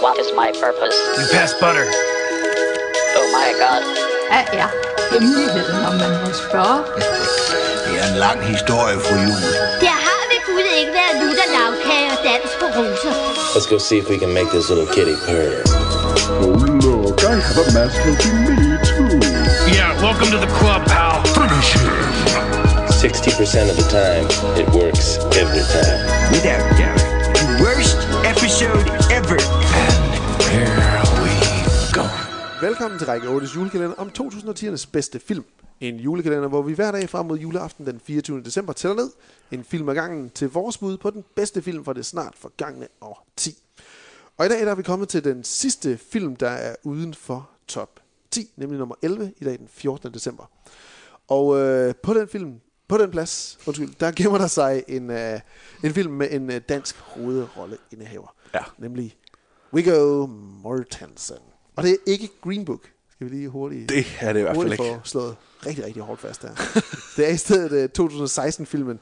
What 0.00 0.16
is 0.18 0.30
my 0.32 0.52
purpose? 0.52 0.94
You 1.18 1.26
pass 1.32 1.52
butter. 1.58 1.86
Oh 3.18 3.28
my 3.38 3.50
god. 3.62 3.82
Hvad 4.30 4.44
er 4.60 4.68
hemmeligheden, 5.12 5.84
om 5.88 5.94
man 6.02 6.12
må 6.22 6.30
spørge? 6.46 6.80
Det 7.84 7.94
er 8.02 8.06
en 8.12 8.18
lang 8.26 8.38
historie, 8.54 8.96
fru 9.04 9.14
Jul. 9.26 9.42
Der 9.86 9.96
har 10.06 10.20
ved 10.30 10.40
Gud 10.48 10.66
ikke 10.80 10.92
været 11.00 11.14
lutter 11.22 11.46
lavkage 11.56 12.08
og 12.14 12.18
dans 12.28 12.50
på 12.60 12.66
roser. 12.76 13.12
Let's 13.54 13.68
go 13.72 13.78
see 13.78 13.98
if 14.02 14.06
we 14.12 14.18
can 14.22 14.32
make 14.38 14.48
this 14.56 14.66
little 14.70 14.88
kitty 14.96 15.16
purr. 15.26 15.52
Oh, 16.44 16.58
look, 16.86 17.18
I 17.32 17.36
have 17.48 17.58
a 17.64 17.66
mask 17.76 17.96
helping 18.06 18.38
me, 18.46 18.56
too. 18.90 19.18
Yeah, 19.76 19.90
welcome 20.06 20.28
to 20.34 20.38
the 20.46 20.52
club, 20.58 20.80
pal. 20.92 21.14
Finish 21.38 21.70
him. 21.78 21.92
60% 23.02 23.70
of 23.72 23.76
the 23.80 23.88
time, 24.00 24.24
it 24.60 24.68
works 24.80 25.06
every 25.42 25.64
time. 25.76 25.98
Without 26.34 26.62
doubt, 26.80 27.02
the 27.40 27.46
worst 27.64 27.98
episode 28.32 28.86
ever. 29.18 29.38
Velkommen 32.60 32.98
til 32.98 33.06
Række 33.06 33.26
8's 33.26 33.56
julekalender 33.56 33.96
om 33.96 34.10
2010'ernes 34.18 34.88
bedste 34.92 35.18
film. 35.18 35.44
En 35.80 35.96
julekalender, 35.96 36.48
hvor 36.48 36.62
vi 36.62 36.74
hver 36.74 36.92
dag 36.92 37.08
frem 37.08 37.26
mod 37.26 37.38
juleaften 37.38 37.86
den 37.86 38.00
24. 38.00 38.42
december 38.42 38.72
tæller 38.72 38.96
ned 38.96 39.10
en 39.50 39.64
film 39.64 39.88
ad 39.88 39.94
gangen 39.94 40.30
til 40.30 40.50
vores 40.50 40.78
bud 40.78 40.96
på 40.96 41.10
den 41.10 41.24
bedste 41.34 41.62
film 41.62 41.84
for 41.84 41.92
det 41.92 42.06
snart 42.06 42.34
forgangne 42.36 42.88
år 43.00 43.26
10. 43.36 43.58
Og 44.36 44.46
i 44.46 44.48
dag 44.48 44.60
der 44.60 44.70
er 44.70 44.74
vi 44.74 44.82
kommet 44.82 45.08
til 45.08 45.24
den 45.24 45.44
sidste 45.44 45.96
film, 45.96 46.36
der 46.36 46.48
er 46.48 46.74
uden 46.82 47.14
for 47.14 47.50
top 47.68 48.00
10, 48.30 48.50
nemlig 48.56 48.78
nummer 48.78 48.94
11 49.02 49.32
i 49.40 49.44
dag 49.44 49.58
den 49.58 49.68
14. 49.68 50.14
december. 50.14 50.50
Og 51.28 51.58
øh, 51.58 51.94
på 52.02 52.14
den 52.14 52.28
film, 52.28 52.60
på 52.88 52.98
den 52.98 53.10
plads, 53.10 53.58
undskyld, 53.66 53.94
der 54.00 54.12
gemmer 54.16 54.38
der 54.38 54.46
sig 54.46 54.84
en, 54.88 55.10
øh, 55.10 55.40
en 55.84 55.94
film 55.94 56.12
med 56.12 56.28
en 56.30 56.50
øh, 56.52 56.60
dansk 56.68 56.96
hovedrolleindehaver. 56.96 58.34
Ja. 58.54 58.62
Nemlig 58.78 59.16
Viggo 59.72 60.26
Mortensen. 60.62 61.36
Og 61.78 61.84
det 61.84 61.92
er 61.92 61.96
ikke 62.06 62.28
Green 62.42 62.64
Book. 62.64 62.80
Skal 63.12 63.30
vi 63.30 63.36
lige 63.36 63.48
hurtigt, 63.48 63.88
Det 63.88 64.06
er 64.20 64.32
det 64.32 64.40
i 64.40 64.42
hvert 64.42 64.56
fald 64.56 64.72
ikke. 64.72 65.00
slået 65.04 65.36
rigtig, 65.66 65.84
rigtig 65.84 66.02
hårdt 66.02 66.20
fast 66.20 66.42
her. 66.42 66.54
det 67.16 67.28
er 67.28 67.32
i 67.32 67.36
stedet 67.36 67.90
uh, 67.98 68.06
2016-filmen 68.06 69.00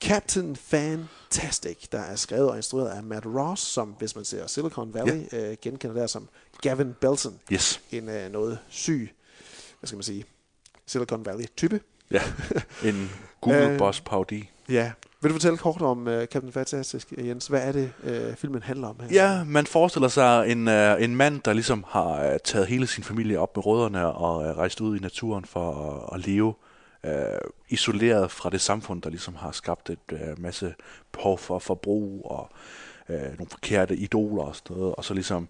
Captain 0.00 0.56
Fantastic, 0.56 1.76
der 1.92 1.98
er 2.00 2.16
skrevet 2.16 2.50
og 2.50 2.56
instrueret 2.56 2.88
af 2.90 3.02
Matt 3.02 3.26
Ross, 3.26 3.62
som 3.62 3.94
hvis 3.98 4.16
man 4.16 4.24
ser 4.24 4.46
Silicon 4.46 4.94
Valley, 4.94 5.22
ja. 5.32 5.50
uh, 5.50 5.56
genkender 5.62 6.00
der 6.00 6.06
som 6.06 6.28
Gavin 6.62 6.94
Belson. 7.00 7.40
Yes. 7.52 7.80
En 7.90 8.08
uh, 8.08 8.32
noget 8.32 8.58
syg, 8.68 9.10
hvad 9.80 9.86
skal 9.86 9.96
man 9.96 10.02
sige, 10.02 10.24
Silicon 10.86 11.26
Valley-type. 11.26 11.80
Ja, 12.10 12.22
en 12.84 13.10
Google 13.40 13.70
Øh. 13.70 13.78
Ja. 14.68 14.92
Vil 15.20 15.30
du 15.30 15.34
fortælle 15.34 15.58
kort 15.58 15.82
om 15.82 16.06
uh, 16.06 16.24
Captain 16.24 16.52
Fantastic, 16.52 17.04
øh, 17.12 17.28
Jens? 17.28 17.46
Hvad 17.46 17.60
er 17.62 17.72
det, 17.72 17.92
uh, 18.02 18.36
filmen 18.36 18.62
handler 18.62 18.88
om 18.88 18.96
her? 19.00 19.08
Ja, 19.10 19.44
man 19.44 19.66
forestiller 19.66 20.08
sig 20.08 20.50
en, 20.50 20.68
uh, 20.68 21.02
en 21.02 21.16
mand, 21.16 21.40
der 21.40 21.52
ligesom 21.52 21.84
har 21.88 22.30
uh, 22.30 22.36
taget 22.44 22.66
hele 22.66 22.86
sin 22.86 23.04
familie 23.04 23.38
op 23.38 23.56
med 23.56 23.66
rødderne 23.66 24.06
og 24.06 24.36
uh, 24.36 24.58
rejst 24.58 24.80
ud 24.80 24.96
i 24.96 25.00
naturen 25.00 25.44
for 25.44 25.72
at, 25.72 26.14
at 26.14 26.26
leve 26.26 26.54
uh, 27.04 27.10
isoleret 27.68 28.30
fra 28.30 28.50
det 28.50 28.60
samfund, 28.60 29.02
der 29.02 29.10
ligesom 29.10 29.34
har 29.34 29.52
skabt 29.52 29.90
et 29.90 30.12
uh, 30.12 30.42
masse 30.42 30.74
behov 31.12 31.38
for 31.38 31.58
forbrug 31.58 32.22
og 32.24 32.50
uh, 33.08 33.14
nogle 33.14 33.50
forkerte 33.50 33.96
idoler 33.96 34.42
og 34.42 34.56
sådan 34.56 34.76
noget, 34.76 34.94
og 34.94 35.04
så 35.04 35.14
ligesom 35.14 35.48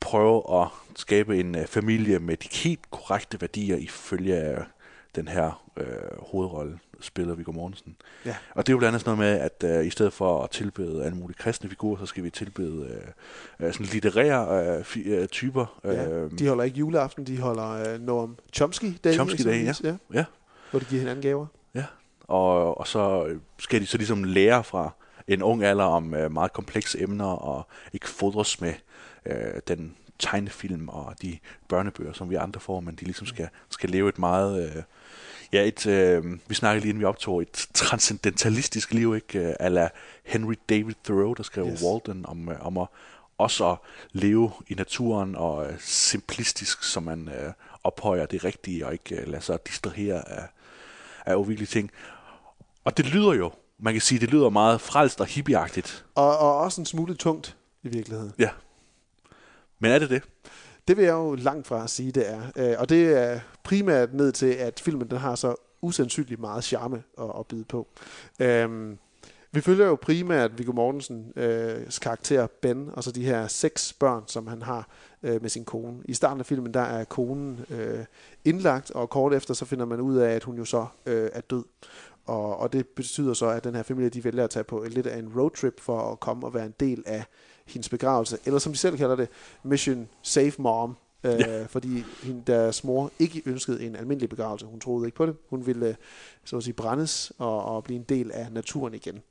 prøve 0.00 0.62
at 0.62 0.68
skabe 0.96 1.40
en 1.40 1.54
uh, 1.56 1.64
familie 1.66 2.18
med 2.18 2.36
de 2.36 2.48
helt 2.52 2.90
korrekte 2.90 3.40
værdier 3.40 3.76
ifølge 3.76 4.56
uh, 4.58 4.64
den 5.16 5.28
her 5.28 5.62
uh, 5.76 6.30
hovedrolle 6.30 6.78
spiller 7.02 7.34
Viggo 7.34 7.52
Mortensen. 7.52 7.96
Ja. 8.26 8.36
Og 8.54 8.66
det 8.66 8.72
er 8.72 8.74
jo 8.74 8.78
blandt 8.78 8.94
andet 8.94 9.00
sådan 9.06 9.18
noget 9.18 9.32
med, 9.40 9.50
at 9.70 9.78
øh, 9.80 9.86
i 9.86 9.90
stedet 9.90 10.12
for 10.12 10.42
at 10.44 10.50
tilbede 10.50 11.04
alle 11.04 11.16
mulige 11.16 11.36
kristne 11.38 11.68
figurer, 11.70 11.98
så 12.00 12.06
skal 12.06 12.24
vi 12.24 12.30
tilbede 12.30 12.86
øh, 13.60 13.66
øh, 13.66 13.72
sådan 13.72 13.86
litterære 13.86 14.76
øh, 14.78 14.84
fi, 14.84 15.00
øh, 15.00 15.28
typer. 15.28 15.80
Ja, 15.84 16.08
Øh, 16.08 16.30
de 16.38 16.48
holder 16.48 16.64
ikke 16.64 16.78
juleaften, 16.78 17.26
de 17.26 17.38
holder 17.40 17.94
uh, 17.94 18.00
Noam 18.00 18.36
Chomsky-dag. 18.52 19.14
Chomsky-dag, 19.14 19.52
ja. 19.64 19.68
eksempelvis, 19.70 20.00
ja. 20.12 20.18
ja, 20.18 20.24
Hvor 20.70 20.80
de 20.80 20.84
giver 20.84 21.00
hinanden 21.00 21.22
gaver. 21.22 21.46
ja. 21.74 21.84
Og, 22.20 22.78
og 22.78 22.86
så 22.86 23.24
øh, 23.26 23.40
skal 23.58 23.80
de 23.80 23.86
så 23.86 23.96
ligesom 23.98 24.24
lære 24.24 24.64
fra 24.64 24.94
en 25.28 25.42
ung 25.42 25.64
alder 25.64 25.84
om 25.84 26.14
øh, 26.14 26.32
meget 26.32 26.52
komplekse 26.52 27.02
emner, 27.02 27.24
og 27.24 27.66
ikke 27.92 28.08
fodres 28.08 28.60
med 28.60 28.74
øh, 29.26 29.60
den 29.68 29.96
tegnefilm 30.22 30.88
og 30.88 31.14
de 31.22 31.38
børnebøger, 31.68 32.12
som 32.12 32.30
vi 32.30 32.34
andre 32.34 32.60
får, 32.60 32.80
men 32.80 32.94
de 32.94 33.04
ligesom 33.04 33.26
skal, 33.26 33.48
skal 33.70 33.90
leve 33.90 34.08
et 34.08 34.18
meget... 34.18 34.76
Øh, 34.76 34.82
Ja, 35.52 35.68
et, 35.68 35.86
øh, 35.86 36.24
vi 36.48 36.54
snakkede 36.54 36.80
lige 36.80 36.90
inden 36.90 37.00
vi 37.00 37.04
optog, 37.04 37.42
et 37.42 37.66
transcendentalistisk 37.74 38.92
liv, 38.92 39.14
ikke? 39.14 39.38
Øh, 39.38 39.54
Ala 39.60 39.88
Henry 40.24 40.54
David 40.68 40.94
Thoreau, 41.04 41.32
der 41.32 41.42
skrev 41.42 41.66
yes. 41.66 41.82
Walden 41.82 42.26
om, 42.26 42.48
øh, 42.48 42.66
om 42.66 42.78
at 42.78 42.86
også 43.38 43.70
at 43.70 43.78
leve 44.12 44.50
i 44.68 44.74
naturen 44.74 45.36
og 45.36 45.66
øh, 45.66 45.74
simplistisk, 45.80 46.84
så 46.84 47.00
man 47.00 47.28
øh, 47.28 47.52
ophøjer 47.84 48.26
det 48.26 48.44
rigtige 48.44 48.86
og 48.86 48.92
ikke 48.92 49.16
øh, 49.16 49.26
lader 49.26 49.40
sig 49.40 49.66
distrahere 49.66 50.28
af, 50.28 50.48
af 51.26 51.34
uvirkelige 51.34 51.68
ting. 51.68 51.90
Og 52.84 52.96
det 52.96 53.06
lyder 53.06 53.32
jo, 53.32 53.52
man 53.78 53.94
kan 53.94 54.00
sige, 54.00 54.18
det 54.20 54.30
lyder 54.30 54.48
meget 54.48 54.80
frelst 54.80 55.20
og 55.20 55.26
hippieagtigt. 55.26 56.04
Og, 56.14 56.38
og 56.38 56.58
også 56.58 56.80
en 56.80 56.86
smule 56.86 57.14
tungt 57.14 57.56
i 57.82 57.88
virkeligheden. 57.88 58.32
Ja. 58.38 58.48
Men 59.82 59.90
er 59.90 59.98
det 59.98 60.10
det? 60.10 60.22
Det 60.88 60.96
vil 60.96 61.04
jeg 61.04 61.12
jo 61.12 61.34
langt 61.34 61.66
fra 61.66 61.88
sige, 61.88 62.12
det 62.12 62.30
er. 62.30 62.42
Øh, 62.56 62.74
og 62.78 62.88
det 62.88 63.18
er 63.18 63.40
primært 63.64 64.14
ned 64.14 64.32
til, 64.32 64.46
at 64.46 64.80
filmen 64.80 65.10
den 65.10 65.18
har 65.18 65.34
så 65.34 65.54
usandsynligt 65.80 66.40
meget 66.40 66.64
charme 66.64 67.02
at, 67.18 67.30
at 67.38 67.46
byde 67.46 67.64
på. 67.64 67.88
Øhm, 68.40 68.98
vi 69.52 69.60
følger 69.60 69.86
jo 69.86 69.94
primært 70.02 70.58
Viggo 70.58 70.72
Mortensens 70.72 71.26
øh, 71.36 71.86
karakter 72.02 72.46
Ben, 72.46 72.90
og 72.92 73.04
så 73.04 73.12
de 73.12 73.24
her 73.24 73.46
seks 73.46 73.92
børn, 73.92 74.22
som 74.26 74.46
han 74.46 74.62
har 74.62 74.88
øh, 75.22 75.42
med 75.42 75.50
sin 75.50 75.64
kone. 75.64 76.02
I 76.04 76.14
starten 76.14 76.40
af 76.40 76.46
filmen, 76.46 76.74
der 76.74 76.80
er 76.80 77.04
konen 77.04 77.60
øh, 77.70 78.04
indlagt, 78.44 78.90
og 78.90 79.10
kort 79.10 79.34
efter 79.34 79.54
så 79.54 79.64
finder 79.64 79.84
man 79.84 80.00
ud 80.00 80.16
af, 80.16 80.34
at 80.34 80.44
hun 80.44 80.56
jo 80.56 80.64
så 80.64 80.86
øh, 81.06 81.30
er 81.32 81.40
død. 81.40 81.64
Og, 82.24 82.56
og 82.56 82.72
det 82.72 82.86
betyder 82.86 83.34
så, 83.34 83.46
at 83.46 83.64
den 83.64 83.74
her 83.74 83.82
familie, 83.82 84.10
de 84.10 84.24
vælger 84.24 84.44
at 84.44 84.50
tage 84.50 84.64
på 84.64 84.84
lidt 84.88 85.06
af 85.06 85.18
en 85.18 85.32
roadtrip 85.40 85.80
for 85.80 86.12
at 86.12 86.20
komme 86.20 86.46
og 86.46 86.54
være 86.54 86.66
en 86.66 86.74
del 86.80 87.02
af 87.06 87.24
hendes 87.74 87.88
begravelse. 87.88 88.38
Eller 88.46 88.58
som 88.58 88.72
de 88.72 88.78
selv 88.78 88.96
kalder 88.96 89.16
det, 89.16 89.28
Mission 89.62 90.08
Save 90.22 90.52
Mom. 90.58 90.96
Øh, 91.24 91.32
Ja. 91.40 91.64
Fordi 91.64 92.04
hende, 92.22 92.42
deres 92.46 92.84
mor 92.84 93.10
ikke 93.18 93.42
ønskede 93.46 93.86
en 93.86 93.96
almindelig 93.96 94.28
begravelse. 94.28 94.66
Hun 94.66 94.80
troede 94.80 95.06
ikke 95.06 95.16
på 95.16 95.26
det. 95.26 95.36
Hun 95.50 95.66
ville 95.66 95.86
øh, 95.86 95.94
så 96.44 96.56
at 96.56 96.62
sige, 96.64 96.74
brændes 96.74 97.32
og, 97.38 97.64
og 97.64 97.84
blive 97.84 97.96
en 97.96 98.04
del 98.08 98.30
af 98.32 98.52
naturen 98.52 98.94
igen. 98.94 99.22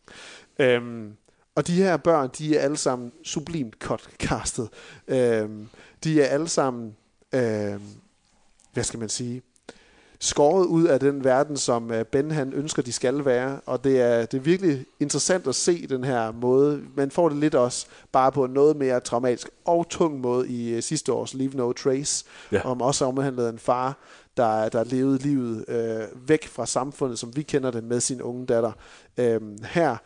Øhm, 0.60 1.14
og 1.56 1.68
de 1.68 1.74
her 1.74 1.98
børn, 1.98 2.30
de 2.38 2.58
er 2.58 2.62
alle 2.62 2.78
sammen 2.78 3.12
sublimt 3.24 3.76
castet. 4.20 4.70
Øhm, 5.08 5.68
de 6.04 6.22
er 6.22 6.26
alle 6.26 6.48
sammen, 6.48 6.96
øhm, 7.34 7.82
hvad 8.74 8.84
skal 8.84 9.00
man 9.00 9.10
sige, 9.10 9.42
skåret 10.24 10.66
ud 10.66 10.84
af 10.84 11.00
den 11.00 11.24
verden, 11.24 11.58
som 11.58 11.92
øh, 11.92 12.06
Ben 12.06 12.32
han 12.32 12.54
ønsker, 12.54 12.82
de 12.82 12.94
skal 12.94 13.26
være. 13.26 13.60
Og 13.66 13.84
det 13.84 14.02
er, 14.02 14.26
det 14.26 14.38
er 14.38 14.42
virkelig 14.42 14.86
interessant 15.00 15.48
at 15.48 15.56
se 15.56 15.88
den 15.88 16.04
her 16.04 16.32
måde. 16.32 16.82
Man 16.96 17.12
får 17.12 17.30
det 17.30 17.38
lidt 17.38 17.56
også 17.56 17.86
bare 18.12 18.32
på 18.32 18.46
en 18.46 18.52
noget 18.52 18.76
mere 18.76 19.00
traumatisk 19.00 19.50
og 19.66 19.90
tung 19.90 20.20
måde 20.20 20.50
i 20.50 20.70
øh, 20.74 20.84
sidste 20.84 21.14
års 21.14 21.34
Leave 21.34 21.52
No 21.54 21.72
Trace, 21.72 22.26
Ja. 22.52 22.62
om 22.66 22.82
også 22.82 23.06
omhandlede 23.06 23.50
en 23.50 23.60
far, 23.60 23.98
der, 24.38 24.70
der 24.70 24.84
levede 24.84 25.18
livet 25.18 25.66
øh, 25.68 26.30
væk 26.30 26.48
fra 26.48 26.66
samfundet, 26.66 27.20
som 27.20 27.36
vi 27.36 27.42
kender 27.42 27.72
det, 27.72 27.84
med 27.84 28.00
sin 28.00 28.22
unge 28.22 28.46
datter. 28.46 28.72
Øhm, 29.18 29.58
her, 29.64 29.98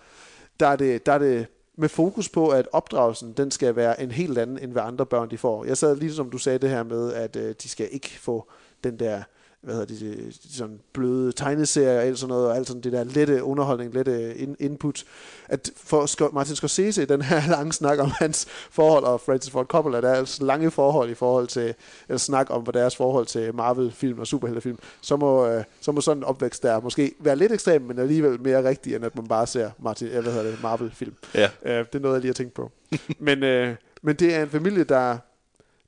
der 0.59 0.67
er, 0.67 0.75
det, 0.75 1.05
der 1.05 1.11
er 1.13 1.17
det 1.17 1.47
med 1.77 1.89
fokus 1.89 2.29
på, 2.29 2.49
at 2.49 2.67
opdragelsen, 2.71 3.33
den 3.37 3.51
skal 3.51 3.75
være 3.75 4.01
en 4.01 4.11
helt 4.11 4.37
anden, 4.37 4.59
end 4.59 4.71
hvad 4.71 4.83
andre 4.83 5.05
børn 5.05 5.29
de 5.29 5.37
får. 5.37 5.65
Jeg 5.65 5.77
sad 5.77 5.95
lige 5.95 6.13
som 6.13 6.29
du 6.29 6.37
sagde 6.37 6.59
det 6.59 6.69
her 6.69 6.83
med, 6.83 7.13
at 7.13 7.35
øh, 7.35 7.55
de 7.63 7.69
skal 7.69 7.87
ikke 7.91 8.19
få 8.19 8.49
den 8.83 8.99
der 8.99 9.23
hvad 9.65 9.75
hedder 9.75 9.95
det, 9.95 10.37
sådan 10.51 10.79
bløde 10.93 11.31
tegneserier 11.31 11.97
og 11.97 12.03
alt 12.03 12.19
sådan 12.19 12.29
noget, 12.29 12.47
og 12.47 12.55
alt 12.55 12.67
sådan 12.67 12.81
det 12.81 12.91
der 12.91 13.03
lette 13.03 13.43
underholdning, 13.43 13.93
lette 13.93 14.35
in, 14.37 14.55
input. 14.59 15.03
At 15.47 15.71
for 15.77 16.33
Martin 16.33 16.55
Scorsese 16.55 17.03
i 17.03 17.05
den 17.05 17.21
her 17.21 17.47
lange 17.55 17.73
snak 17.73 17.99
om 17.99 18.11
hans 18.19 18.45
forhold, 18.71 19.03
og 19.03 19.21
Francis 19.21 19.51
Ford 19.51 19.65
Coppola, 19.65 20.01
deres 20.01 20.41
lange 20.41 20.71
forhold 20.71 21.09
i 21.09 21.13
forhold 21.13 21.47
til, 21.47 21.73
eller 22.09 22.17
snak 22.17 22.47
om 22.49 22.65
deres 22.65 22.95
forhold 22.95 23.25
til 23.25 23.55
Marvel-film 23.55 24.19
og 24.19 24.27
superheltefilm, 24.27 24.77
så 25.01 25.15
må, 25.15 25.47
øh, 25.47 25.63
så 25.81 25.91
må 25.91 26.01
sådan 26.01 26.17
en 26.17 26.23
opvækst 26.23 26.63
der 26.63 26.79
måske 26.79 27.11
være 27.19 27.35
lidt 27.35 27.51
ekstrem, 27.51 27.81
men 27.81 27.99
alligevel 27.99 28.41
mere 28.41 28.63
rigtig, 28.63 28.95
end 28.95 29.05
at 29.05 29.15
man 29.15 29.27
bare 29.27 29.47
ser 29.47 29.71
Martin, 29.79 30.07
eller 30.07 30.21
hvad 30.21 30.33
hedder 30.33 30.51
det, 30.51 30.63
Marvel-film. 30.63 31.13
Ja. 31.33 31.49
Øh, 31.65 31.85
det 31.85 31.95
er 31.95 31.99
noget, 31.99 32.13
jeg 32.13 32.21
lige 32.21 32.29
har 32.29 32.33
tænkt 32.33 32.53
på. 32.53 32.71
men, 33.19 33.43
øh, 33.43 33.75
men 34.01 34.15
det 34.15 34.35
er 34.35 34.43
en 34.43 34.49
familie, 34.49 34.83
der, 34.83 35.17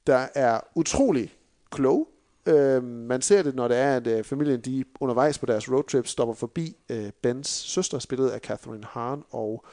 der 0.07 0.27
er 0.35 0.59
utrolig 0.75 1.33
klog. 1.71 2.07
Øh, 2.47 2.83
man 2.83 3.21
ser 3.21 3.43
det, 3.43 3.55
når 3.55 3.67
det 3.67 3.77
er, 3.77 3.95
at 3.95 4.07
øh, 4.07 4.23
familien 4.23 4.61
de 4.61 4.83
undervejs 4.99 5.37
på 5.37 5.45
deres 5.45 5.71
roadtrip 5.71 6.07
stopper 6.07 6.35
forbi 6.35 6.75
øh, 6.89 7.09
Bens 7.23 7.47
søster, 7.47 7.99
spillet 7.99 8.29
af 8.29 8.39
Catherine 8.39 8.85
Hahn 8.89 9.23
og 9.31 9.65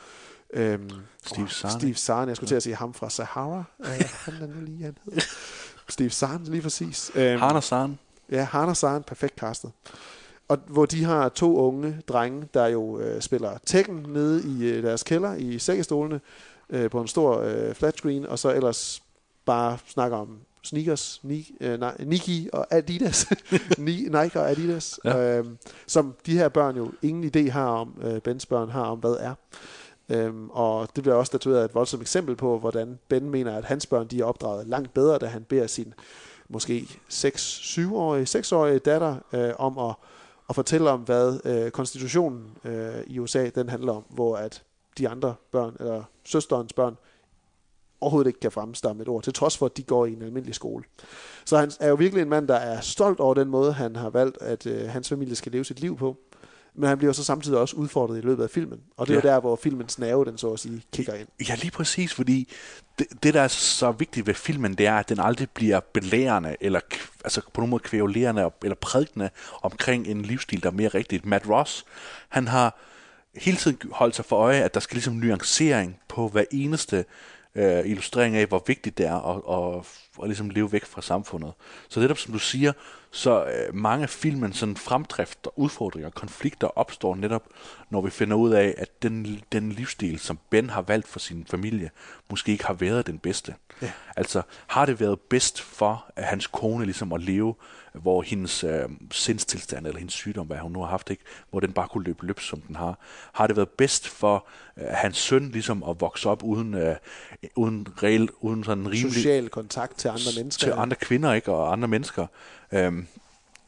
øhm, 0.52 0.90
Steve 1.26 1.48
Zahn, 1.48 1.80
Steve 1.80 1.94
Zahn. 1.94 2.28
Jeg 2.28 2.36
skulle 2.36 2.48
til 2.48 2.54
at 2.54 2.62
sige 2.62 2.76
ham 2.76 2.94
fra 2.94 3.10
Sahara. 3.10 3.64
Øh, 3.80 3.86
han 4.24 4.34
er 4.34 4.46
nu 4.46 4.60
lige, 4.60 4.84
han 4.84 4.98
hedder. 5.04 5.20
Steve 5.88 6.10
Zahn, 6.10 6.44
lige 6.44 6.62
præcis. 6.62 7.10
Øhm, 7.14 7.40
Han 7.40 7.56
og 7.56 7.62
San. 7.62 7.98
Ja, 8.30 8.44
Han 8.44 8.68
og 8.68 8.76
Saren, 8.76 9.02
perfekt 9.02 9.38
castet. 9.38 9.72
Og 10.48 10.58
hvor 10.66 10.86
de 10.86 11.04
har 11.04 11.28
to 11.28 11.56
unge 11.56 12.00
drenge, 12.08 12.48
der 12.54 12.66
jo 12.66 12.98
øh, 12.98 13.22
spiller 13.22 13.58
Tekken 13.66 14.06
nede 14.08 14.42
i 14.48 14.68
øh, 14.68 14.82
deres 14.82 15.02
kælder 15.02 15.34
i 15.34 15.58
sækkestolene 15.58 16.20
øh, 16.70 16.90
på 16.90 17.00
en 17.00 17.08
stor 17.08 17.40
øh, 17.40 17.74
flat 17.74 17.96
screen, 17.96 18.26
og 18.26 18.38
så 18.38 18.54
ellers 18.54 19.02
bare 19.44 19.78
snakker 19.86 20.16
om 20.16 20.38
sneakers, 20.64 21.22
øh, 21.60 21.80
nej, 21.80 21.96
Nike 22.00 22.50
og 22.52 22.66
Adidas, 22.70 23.26
Ni, 23.78 23.92
Nike 23.92 24.40
og 24.40 24.50
Adidas, 24.50 25.00
Ja. 25.04 25.38
øhm, 25.38 25.58
som 25.86 26.14
de 26.26 26.32
her 26.38 26.48
børn 26.48 26.76
jo 26.76 26.92
ingen 27.02 27.30
idé 27.36 27.50
har 27.50 27.66
om, 27.68 27.94
øh, 28.02 28.20
Bens 28.20 28.46
børn 28.46 28.68
har 28.70 28.84
om, 28.84 28.98
hvad 28.98 29.16
er. 29.20 29.34
Øhm, 30.08 30.50
og 30.50 30.88
det 30.96 31.02
bliver 31.04 31.14
også 31.14 31.30
statueret 31.30 31.64
et 31.64 31.74
voldsomt 31.74 32.02
eksempel 32.02 32.36
på, 32.36 32.58
hvordan 32.58 32.98
Ben 33.08 33.30
mener, 33.30 33.56
at 33.56 33.64
hans 33.64 33.86
børn 33.86 34.06
de 34.06 34.20
er 34.20 34.24
opdraget 34.24 34.66
langt 34.66 34.94
bedre, 34.94 35.18
da 35.18 35.26
han 35.26 35.44
beder 35.44 35.66
sin 35.66 35.94
måske 36.48 36.88
6-7-årige, 37.10 38.38
6-årige 38.38 38.78
datter 38.78 39.16
øh, 39.32 39.52
om 39.58 39.78
at, 39.78 39.94
at 40.48 40.54
fortælle 40.54 40.90
om, 40.90 41.00
hvad 41.00 41.40
øh, 41.44 41.70
konstitutionen 41.70 42.50
øh, 42.64 42.94
i 43.06 43.18
USA 43.18 43.48
den 43.54 43.68
handler 43.68 43.92
om, 43.92 44.04
hvor 44.10 44.36
at 44.36 44.62
de 44.98 45.08
andre 45.08 45.34
børn, 45.52 45.76
eller 45.80 46.02
søsterens 46.24 46.72
børn, 46.72 46.96
overhovedet 48.04 48.28
ikke 48.28 48.40
kan 48.40 48.52
fremstamme 48.52 49.02
et 49.02 49.08
ord, 49.08 49.22
til 49.22 49.32
trods 49.32 49.58
for, 49.58 49.66
at 49.66 49.76
de 49.76 49.82
går 49.82 50.06
i 50.06 50.12
en 50.12 50.22
almindelig 50.22 50.54
skole. 50.54 50.84
Så 51.44 51.56
han 51.58 51.70
er 51.80 51.88
jo 51.88 51.94
virkelig 51.94 52.22
en 52.22 52.28
mand, 52.28 52.48
der 52.48 52.54
er 52.56 52.80
stolt 52.80 53.20
over 53.20 53.34
den 53.34 53.48
måde, 53.48 53.72
han 53.72 53.96
har 53.96 54.10
valgt, 54.10 54.38
at 54.40 54.66
øh, 54.66 54.88
hans 54.88 55.08
familie 55.08 55.34
skal 55.36 55.52
leve 55.52 55.64
sit 55.64 55.80
liv 55.80 55.96
på. 55.96 56.16
Men 56.76 56.88
han 56.88 56.98
bliver 56.98 57.12
så 57.12 57.24
samtidig 57.24 57.58
også 57.58 57.76
udfordret 57.76 58.18
i 58.18 58.20
løbet 58.20 58.42
af 58.42 58.50
filmen. 58.50 58.80
Og 58.96 59.06
det 59.06 59.16
er 59.16 59.20
Ja. 59.28 59.34
der, 59.34 59.40
hvor 59.40 59.56
filmens 59.56 59.98
nerve, 59.98 60.24
den 60.24 60.38
så 60.38 60.52
at 60.52 60.58
sige, 60.60 60.82
kigger 60.92 61.14
ind. 61.14 61.28
Ja, 61.48 61.54
lige 61.54 61.70
præcis, 61.70 62.14
fordi 62.14 62.48
det, 62.98 63.06
det, 63.22 63.34
der 63.34 63.40
er 63.40 63.48
så 63.48 63.92
vigtigt 63.92 64.26
ved 64.26 64.34
filmen, 64.34 64.74
det 64.74 64.86
er, 64.86 64.94
at 64.94 65.08
den 65.08 65.20
aldrig 65.20 65.50
bliver 65.50 65.80
belærende, 65.92 66.56
eller 66.60 66.80
altså 67.24 67.40
på 67.52 67.60
nogen 67.60 67.70
måde 67.70 67.82
kvævulerende, 67.82 68.50
eller 68.64 68.76
prædikende 68.80 69.30
omkring 69.62 70.06
en 70.06 70.22
livsstil, 70.22 70.62
der 70.62 70.68
er 70.70 70.74
mere 70.74 70.88
rigtigt. 70.88 71.26
Matt 71.26 71.48
Ross, 71.48 71.84
han 72.28 72.48
har 72.48 72.78
hele 73.36 73.56
tiden 73.56 73.78
holdt 73.92 74.16
sig 74.16 74.24
for 74.24 74.36
øje, 74.36 74.60
at 74.62 74.74
der 74.74 74.80
skal 74.80 74.94
ligesom 74.94 75.14
nuancering 75.14 75.96
på 76.08 76.28
hver 76.28 76.44
eneste 76.50 77.04
øh, 77.54 77.90
illustrering 77.90 78.36
af, 78.36 78.46
hvor 78.46 78.62
vigtigt 78.66 78.98
det 78.98 79.06
er 79.06 79.14
at, 79.14 79.78
at, 79.78 79.86
at 80.22 80.28
ligesom 80.28 80.50
leve 80.50 80.72
væk 80.72 80.84
fra 80.84 81.02
samfundet. 81.02 81.52
Så 81.88 82.00
netop 82.00 82.18
som 82.18 82.32
du 82.32 82.38
siger, 82.38 82.72
så 83.14 83.44
øh, 83.44 83.74
mange 83.74 84.02
af 84.02 84.10
filmen 84.10 84.52
sådan 84.52 84.76
fremdrift 84.76 85.46
og 85.46 85.52
udfordringer 85.58 86.08
og 86.08 86.14
konflikter 86.14 86.66
opstår 86.66 87.14
netop, 87.14 87.42
når 87.90 88.00
vi 88.00 88.10
finder 88.10 88.36
ud 88.36 88.52
af, 88.52 88.74
at 88.78 89.02
den, 89.02 89.42
den 89.52 89.72
livsstil, 89.72 90.18
som 90.18 90.38
Ben 90.50 90.70
har 90.70 90.82
valgt 90.82 91.08
for 91.08 91.18
sin 91.18 91.46
familie, 91.50 91.90
måske 92.30 92.52
ikke 92.52 92.66
har 92.66 92.74
været 92.74 93.06
den 93.06 93.18
bedste. 93.18 93.54
Ja. 93.82 93.90
Altså, 94.16 94.42
har 94.66 94.86
det 94.86 95.00
været 95.00 95.20
bedst 95.20 95.60
for 95.60 96.04
at 96.16 96.24
hans 96.24 96.46
kone 96.46 96.84
ligesom 96.84 97.12
at 97.12 97.22
leve, 97.22 97.54
hvor 97.94 98.22
hendes 98.22 98.64
øh, 98.64 98.88
sindstilstand 99.12 99.86
eller 99.86 99.98
hendes 99.98 100.14
sygdom, 100.14 100.46
hvad 100.46 100.56
hun 100.56 100.72
nu 100.72 100.80
har 100.80 100.86
haft, 100.86 101.10
ikke, 101.10 101.22
hvor 101.50 101.60
den 101.60 101.72
bare 101.72 101.88
kunne 101.88 102.04
løbe 102.04 102.26
løb, 102.26 102.40
som 102.40 102.60
den 102.60 102.76
har. 102.76 102.98
Har 103.32 103.46
det 103.46 103.56
været 103.56 103.68
bedst 103.68 104.08
for 104.08 104.46
øh, 104.78 104.86
hans 104.90 105.16
søn 105.16 105.50
ligesom 105.50 105.82
at 105.82 106.00
vokse 106.00 106.28
op 106.28 106.42
uden, 106.42 106.74
øh, 106.74 106.96
uden, 107.56 107.86
regel, 108.02 108.28
uden 108.40 108.64
sådan 108.64 108.86
rimelig 108.90 109.12
Social 109.12 109.48
kontakt 109.48 109.98
til 109.98 110.08
andre 110.08 110.30
mennesker. 110.36 110.66
til 110.66 110.72
andre 110.72 110.96
kvinder 110.96 111.32
ikke 111.32 111.52
og 111.52 111.72
andre 111.72 111.88
mennesker. 111.88 112.26
Øhm, 112.74 113.06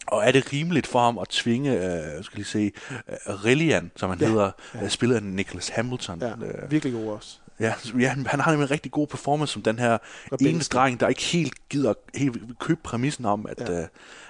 og 0.07 0.27
er 0.27 0.33
det 0.33 0.53
rimeligt 0.53 0.87
for 0.87 1.01
ham 1.01 1.19
at 1.19 1.29
tvinge, 1.29 1.73
øh, 1.73 2.25
skal 2.25 2.37
lige 2.37 2.47
se, 2.47 2.73
øh, 3.09 3.45
Relian, 3.45 3.91
som 3.97 4.11
han 4.11 4.19
Ja, 4.21 4.27
hedder, 4.29 4.51
ja. 4.75 4.83
ja. 4.83 4.89
spillet 4.89 5.17
af 5.17 5.23
Nicholas 5.23 5.69
Hamilton. 5.69 6.21
Ja, 6.21 6.31
øh, 6.31 6.71
virkelig 6.71 6.95
god 6.95 7.13
også. 7.13 7.39
Ja, 7.61 7.75
ja, 7.99 8.09
han 8.09 8.41
har 8.41 8.51
nemlig 8.51 8.65
en 8.65 8.71
rigtig 8.71 8.93
god 8.93 9.07
performance 9.07 9.53
som 9.53 9.63
den 9.63 9.79
her 9.79 9.99
ene 10.41 10.61
dreng, 10.61 11.01
der 11.01 11.09
ikke 11.09 11.23
helt 11.23 11.69
gider 11.69 11.95
helt 12.15 12.59
købe 12.59 12.81
præmissen 12.85 13.25
om, 13.25 13.47
at, 13.49 13.61
ja. 13.69 13.81
øh, 13.81 13.87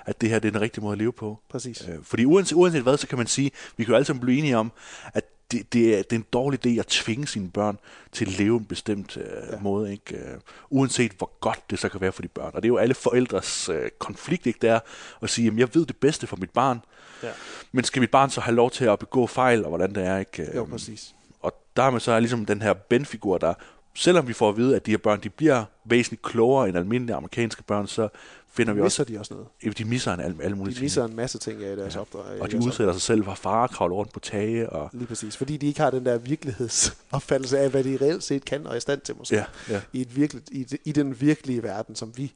at 0.07 0.21
det 0.21 0.29
her 0.29 0.39
det 0.39 0.49
er 0.49 0.53
den 0.53 0.61
rigtige 0.61 0.83
måde 0.83 0.93
at 0.93 0.99
leve 0.99 1.13
på. 1.13 1.41
Præcis. 1.51 1.89
Øh, 1.89 1.95
fordi 2.03 2.25
uanset, 2.25 2.57
uanset 2.57 2.83
hvad, 2.83 2.97
så 2.97 3.07
kan 3.07 3.19
man 3.19 3.27
sige, 3.27 3.51
vi 3.77 3.85
kan 3.85 3.93
jo 3.93 3.97
alle 3.97 4.05
sammen 4.05 4.21
blive 4.21 4.39
enige 4.39 4.57
om, 4.59 4.73
at 5.15 5.25
det, 5.53 5.73
det, 5.73 5.95
er, 5.99 6.03
det 6.03 6.13
er 6.13 6.17
en 6.17 6.27
dårlig 6.33 6.67
idé 6.67 6.81
at 6.81 6.87
tvinge 6.87 7.27
sine 7.27 7.51
børn 7.51 7.79
til 8.13 8.25
at 8.25 8.39
leve 8.39 8.57
en 8.59 8.65
bestemt 8.65 9.17
øh, 9.17 9.23
ja. 9.53 9.59
måde, 9.61 9.93
ikke? 9.93 10.17
Øh, 10.17 10.35
uanset 10.71 11.13
hvor 11.19 11.31
godt 11.41 11.71
det 11.71 11.79
så 11.79 11.89
kan 11.89 12.01
være 12.01 12.13
for 12.13 12.23
de 12.23 12.29
børn. 12.29 12.51
Og 12.55 12.63
det 12.63 12.65
er 12.65 12.69
jo 12.69 12.77
alle 12.77 12.95
forældres 12.95 13.69
øh, 13.69 13.91
konflikt, 13.99 14.47
ikke? 14.47 14.59
Det 14.63 14.71
er 14.71 14.81
at 15.23 15.31
sige, 15.31 15.45
jamen 15.45 15.59
jeg 15.59 15.69
ved 15.75 15.87
det 15.87 15.97
bedste 15.97 16.27
for 16.27 16.37
mit 16.37 16.51
barn, 16.51 16.81
Ja. 17.23 17.31
men 17.73 17.85
skal 17.85 18.01
mit 18.01 18.11
barn 18.11 18.31
så 18.31 18.41
have 18.41 18.55
lov 18.55 18.71
til 18.71 18.85
at 18.85 18.99
begå 18.99 19.27
fejl, 19.27 19.63
og 19.65 19.69
hvordan 19.69 19.95
det 19.95 20.07
er, 20.07 20.19
ikke? 20.19 20.51
Jo, 20.55 20.63
Øhm, 20.63 20.71
præcis. 20.71 21.15
og 21.41 21.53
der 21.77 21.83
er 21.83 21.91
man 21.91 22.01
så 22.01 22.21
ligesom 22.21 22.47
den 22.47 22.63
her 22.63 22.73
Ben-figur, 22.73 23.39
der, 23.39 23.55
selvom 23.97 24.29
vi 24.29 24.33
får 24.33 24.49
at 24.49 24.57
vide, 24.57 24.77
at 24.77 24.87
de 24.87 24.91
her 24.91 24.99
børn, 24.99 25.21
de 25.23 25.31
bliver 25.31 25.65
væsentligt 25.85 26.23
klogere 26.23 26.69
end 26.69 26.77
almindelige 26.79 27.17
amerikanske 27.17 27.63
børn, 27.63 27.87
så 27.87 28.09
finder 28.53 28.73
vi 28.73 28.83
Misser 28.83 29.03
også, 29.03 29.13
de 29.13 29.19
også 29.19 29.35
noget. 29.35 29.79
de 29.79 29.85
misser 29.85 30.15
en, 30.15 30.21
alle, 30.21 30.37
alle 30.43 30.57
mulige 30.57 30.71
De 30.71 30.77
ting. 30.77 30.85
misser 30.85 31.05
en 31.05 31.17
masse 31.17 31.39
ting 31.39 31.65
af 31.65 31.77
deres 31.77 31.95
ja. 31.95 32.01
opdrag. 32.01 32.41
og 32.41 32.51
de 32.51 32.57
udsætter 32.57 32.93
sig 32.93 33.03
selv 33.03 33.25
for 33.25 33.35
fare, 33.35 33.69
kravler 33.69 33.97
rundt 33.97 34.13
på 34.13 34.21
tage, 34.21 34.71
og 34.71 34.91
Lige 34.93 35.07
præcis. 35.07 35.37
Fordi 35.37 35.57
de 35.57 35.67
ikke 35.67 35.81
har 35.81 35.91
den 35.91 36.07
der 36.07 36.19
virkelighedsopfattelse 36.19 37.59
af, 37.59 37.71
hvad 37.71 37.85
de 37.85 37.99
reelt 38.01 38.23
set 38.23 38.45
kan 38.45 38.67
og 38.67 38.73
er 38.73 38.77
i 38.77 38.81
stand 38.81 39.01
til 39.01 39.17
måske. 39.17 39.37
Ja, 39.37 39.45
ja. 39.71 39.81
I, 39.93 40.01
et 40.01 40.17
virkeligt, 40.17 40.49
i, 40.51 40.67
i 40.85 40.93
den 40.93 41.21
virkelige 41.21 41.63
verden, 41.63 41.95
som 41.97 42.13
vi, 42.17 42.33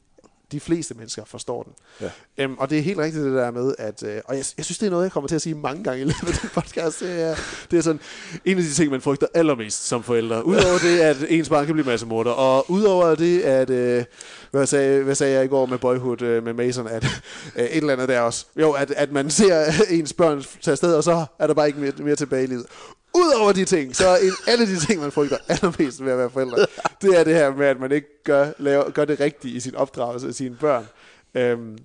de 0.51 0.59
fleste 0.59 0.93
mennesker, 0.93 1.25
forstår 1.25 1.63
den. 1.63 1.73
Ja. 2.01 2.09
Øhm, 2.43 2.55
og 2.57 2.69
det 2.69 2.77
er 2.77 2.81
helt 2.81 2.99
rigtigt 2.99 3.25
det 3.25 3.33
der 3.33 3.51
med, 3.51 3.75
at, 3.77 4.03
øh, 4.03 4.21
og 4.25 4.35
jeg, 4.35 4.45
jeg 4.57 4.65
synes, 4.65 4.77
det 4.77 4.85
er 4.85 4.89
noget, 4.89 5.03
jeg 5.03 5.11
kommer 5.11 5.27
til 5.27 5.35
at 5.35 5.41
sige 5.41 5.55
mange 5.55 5.83
gange 5.83 6.01
i 6.01 6.03
løbet 6.03 6.27
af 6.27 6.33
den 6.41 6.49
podcast. 6.53 6.99
Det 6.99 7.21
er, 7.21 7.35
det 7.71 7.77
er 7.77 7.81
sådan 7.81 8.01
en 8.45 8.57
af 8.57 8.63
de 8.63 8.73
ting, 8.73 8.91
man 8.91 9.01
frygter 9.01 9.27
allermest 9.33 9.87
som 9.87 10.03
forældre. 10.03 10.45
Udover 10.45 10.77
det, 10.77 10.99
at 10.99 11.17
ens 11.29 11.49
barn 11.49 11.65
kan 11.65 11.75
blive 11.75 11.85
massemorder, 11.85 12.31
og 12.31 12.71
udover 12.71 13.15
det, 13.15 13.41
at, 13.41 13.69
øh, 13.69 14.03
hvad, 14.51 14.65
sagde, 14.65 15.03
hvad 15.03 15.15
sagde 15.15 15.33
jeg 15.33 15.45
i 15.45 15.47
går 15.47 15.65
med 15.65 15.77
Boyhood 15.77 16.21
øh, 16.21 16.43
med 16.43 16.53
Mason, 16.53 16.87
at 16.87 17.03
øh, 17.55 17.63
et 17.63 17.77
eller 17.77 17.93
andet 17.93 18.09
der 18.09 18.19
også, 18.19 18.45
jo, 18.59 18.71
at, 18.71 18.91
at 18.91 19.11
man 19.11 19.29
ser 19.29 19.65
ens 19.89 20.13
børn 20.13 20.43
tage 20.61 20.71
afsted, 20.71 20.93
og 20.93 21.03
så 21.03 21.25
er 21.39 21.47
der 21.47 21.53
bare 21.53 21.67
ikke 21.67 21.79
mere, 21.79 21.91
mere 21.97 22.15
tilbage 22.15 22.43
i 22.43 22.47
livet. 22.47 22.65
Udover 23.15 23.51
de 23.51 23.65
ting, 23.65 23.95
så 23.95 24.07
er 24.07 24.17
en, 24.17 24.31
alle 24.47 24.65
de 24.65 24.79
ting, 24.79 25.01
man 25.01 25.11
frygter 25.11 25.37
allermest 25.47 26.05
ved 26.05 26.11
at 26.11 26.17
være 26.17 26.29
forældre, 26.29 26.57
det 27.01 27.19
er 27.19 27.23
det 27.23 27.33
her 27.33 27.55
med, 27.55 27.65
at 27.65 27.79
man 27.79 27.91
ikke 27.91 28.23
gør, 28.23 28.51
laver, 28.57 28.89
gør 28.89 29.05
det 29.05 29.19
rigtige 29.19 29.55
i 29.55 29.59
sin 29.59 29.75
opdragelse 29.75 30.27
af 30.27 30.33
sine 30.33 30.55
børn. 30.55 30.87
Øhm, 31.35 31.77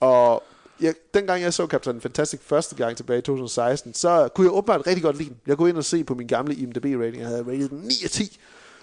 og 0.00 0.42
jeg, 0.80 0.94
dengang 1.14 1.42
jeg 1.42 1.54
så 1.54 1.66
Captain 1.66 2.00
Fantastic 2.00 2.40
første 2.42 2.76
gang 2.76 2.96
tilbage 2.96 3.18
i 3.18 3.22
2016, 3.22 3.94
så 3.94 4.28
kunne 4.34 4.44
jeg 4.44 4.52
åbenbart 4.52 4.86
rigtig 4.86 5.02
godt 5.02 5.18
lide 5.18 5.28
den. 5.28 5.36
Jeg 5.46 5.56
kunne 5.56 5.68
ind 5.68 5.76
og 5.76 5.84
se 5.84 6.04
på 6.04 6.14
min 6.14 6.26
gamle 6.26 6.54
IMDb-rating, 6.54 7.18
jeg 7.18 7.28
havde 7.28 7.42
rated 7.42 7.68
den 7.68 7.78
9 7.78 7.94
af 8.04 8.10
10. 8.10 8.38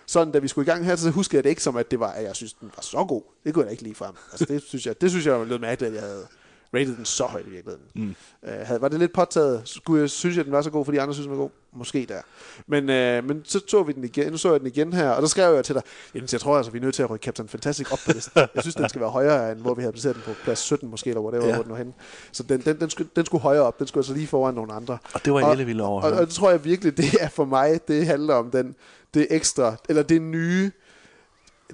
Sådan, 0.06 0.34
da 0.34 0.40
vi 0.40 0.48
skulle 0.48 0.66
i 0.66 0.70
gang 0.70 0.86
her, 0.86 0.96
så 0.96 1.10
huskede 1.10 1.38
jeg 1.38 1.44
det 1.44 1.50
ikke 1.50 1.64
som, 1.64 1.78
at 1.78 1.92
det 1.92 2.00
var, 2.00 2.12
at 2.12 2.24
jeg 2.24 2.36
synes, 2.36 2.54
den 2.54 2.72
var 2.76 2.82
så 2.82 3.06
god. 3.08 3.22
Det 3.44 3.54
kunne 3.54 3.62
jeg 3.62 3.68
da 3.68 3.72
ikke 3.72 3.84
lide 3.84 3.96
frem. 3.96 4.16
Altså, 4.32 4.46
det 4.46 4.64
synes 4.64 4.86
jeg, 4.86 5.02
det 5.02 5.10
synes 5.10 5.26
jeg 5.26 5.40
var 5.40 5.46
lidt 5.46 5.62
mærkeligt, 5.62 5.90
at 5.90 5.96
jeg 5.96 6.04
havde 6.04 6.28
rated 6.74 6.96
den 6.96 7.06
så 7.06 7.24
højt 7.24 7.46
i 7.46 7.50
virkeligheden. 7.50 7.86
Mm. 7.96 8.16
Uh, 8.42 8.50
havde, 8.50 8.82
var 8.82 8.88
det 8.88 9.00
lidt 9.00 9.14
påtaget? 9.14 9.62
Skulle 9.66 10.02
jeg, 10.02 10.10
synes 10.10 10.38
jeg, 10.38 10.46
den 10.46 10.54
var 10.54 10.62
så 10.62 10.70
god, 10.70 10.86
fordi 10.86 10.98
andre 10.98 11.14
synes, 11.14 11.28
den 11.28 11.38
var 11.38 11.42
god? 11.44 11.50
Måske 11.74 12.06
der. 12.10 12.22
Men, 12.68 12.84
uh, 12.84 13.30
men 13.30 13.42
så 13.46 13.62
så 13.68 13.84
vi 13.84 13.94
den 13.94 14.04
igen. 14.04 14.32
Nu 14.32 14.38
så 14.38 14.52
jeg 14.52 14.60
den 14.60 14.68
igen 14.68 14.94
her, 14.94 15.10
og 15.10 15.22
der 15.22 15.28
skrev 15.28 15.56
jeg 15.56 15.66
til 15.66 15.76
dig, 15.76 15.84
Jens, 16.16 16.34
jeg 16.34 16.42
tror 16.42 16.58
altså, 16.58 16.72
vi 16.72 16.78
er 16.78 16.82
nødt 16.82 16.96
til 16.96 17.04
at 17.04 17.10
rykke 17.10 17.24
Captain 17.24 17.50
Fantastic 17.50 17.92
op 17.92 18.00
på 18.06 18.12
listen. 18.12 18.32
Jeg 18.56 18.64
synes, 18.64 18.76
den 18.76 18.90
skal 18.90 19.02
være 19.02 19.10
højere, 19.10 19.52
end 19.52 19.60
hvor 19.60 19.74
vi 19.74 19.82
havde 19.82 19.92
placeret 19.94 20.16
den 20.16 20.24
på 20.26 20.32
plads 20.44 20.60
17 20.60 20.90
måske, 20.90 21.10
eller 21.10 21.22
whatever, 21.22 21.48
ja. 21.48 21.54
Hvor 21.54 21.64
den 21.64 21.72
var 21.72 21.78
henne. 21.78 21.94
Så 22.32 22.44
den, 22.44 22.62
den, 22.62 22.80
den, 22.80 22.90
skulle, 22.90 23.10
den 23.16 23.26
skulle 23.26 23.42
højere 23.42 23.64
op. 23.64 23.80
Den 23.80 23.88
skulle 23.88 24.02
altså 24.02 24.14
lige 24.14 24.28
foran 24.28 24.54
nogle 24.54 24.74
andre. 24.74 24.98
Og 25.14 25.26
det 25.26 25.34
var 25.34 25.40
jeg 25.40 25.52
ellevild 25.52 25.80
over 25.80 26.02
at 26.02 26.06
Og, 26.06 26.12
høre. 26.12 26.22
og 26.22 26.28
det 26.28 26.36
tror 26.36 26.50
jeg 26.50 26.66
virkelig, 26.66 26.98
det 26.98 27.06
er 27.20 27.30
for 27.30 27.46
mig, 27.46 27.80
det 27.88 28.06
handler 28.06 28.34
om 28.36 28.52
den, 28.52 28.76
det 29.14 29.28
ekstra, 29.30 29.76
eller 29.90 30.04
det 30.04 30.22
nye, 30.22 30.72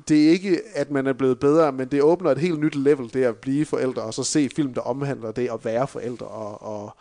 det 0.07 0.25
er 0.25 0.29
ikke, 0.29 0.62
at 0.75 0.91
man 0.91 1.07
er 1.07 1.13
blevet 1.13 1.39
bedre, 1.39 1.71
men 1.71 1.88
det 1.88 2.01
åbner 2.01 2.31
et 2.31 2.38
helt 2.38 2.59
nyt 2.59 2.75
level, 2.75 3.13
det 3.13 3.23
at 3.23 3.35
blive 3.35 3.65
forældre, 3.65 4.01
og 4.01 4.13
så 4.13 4.23
se 4.23 4.50
film, 4.55 4.73
der 4.73 4.81
omhandler 4.81 5.31
det 5.31 5.50
at 5.53 5.65
være 5.65 5.88
forældre. 5.88 6.25
Og, 6.25 6.62
og, 6.62 6.97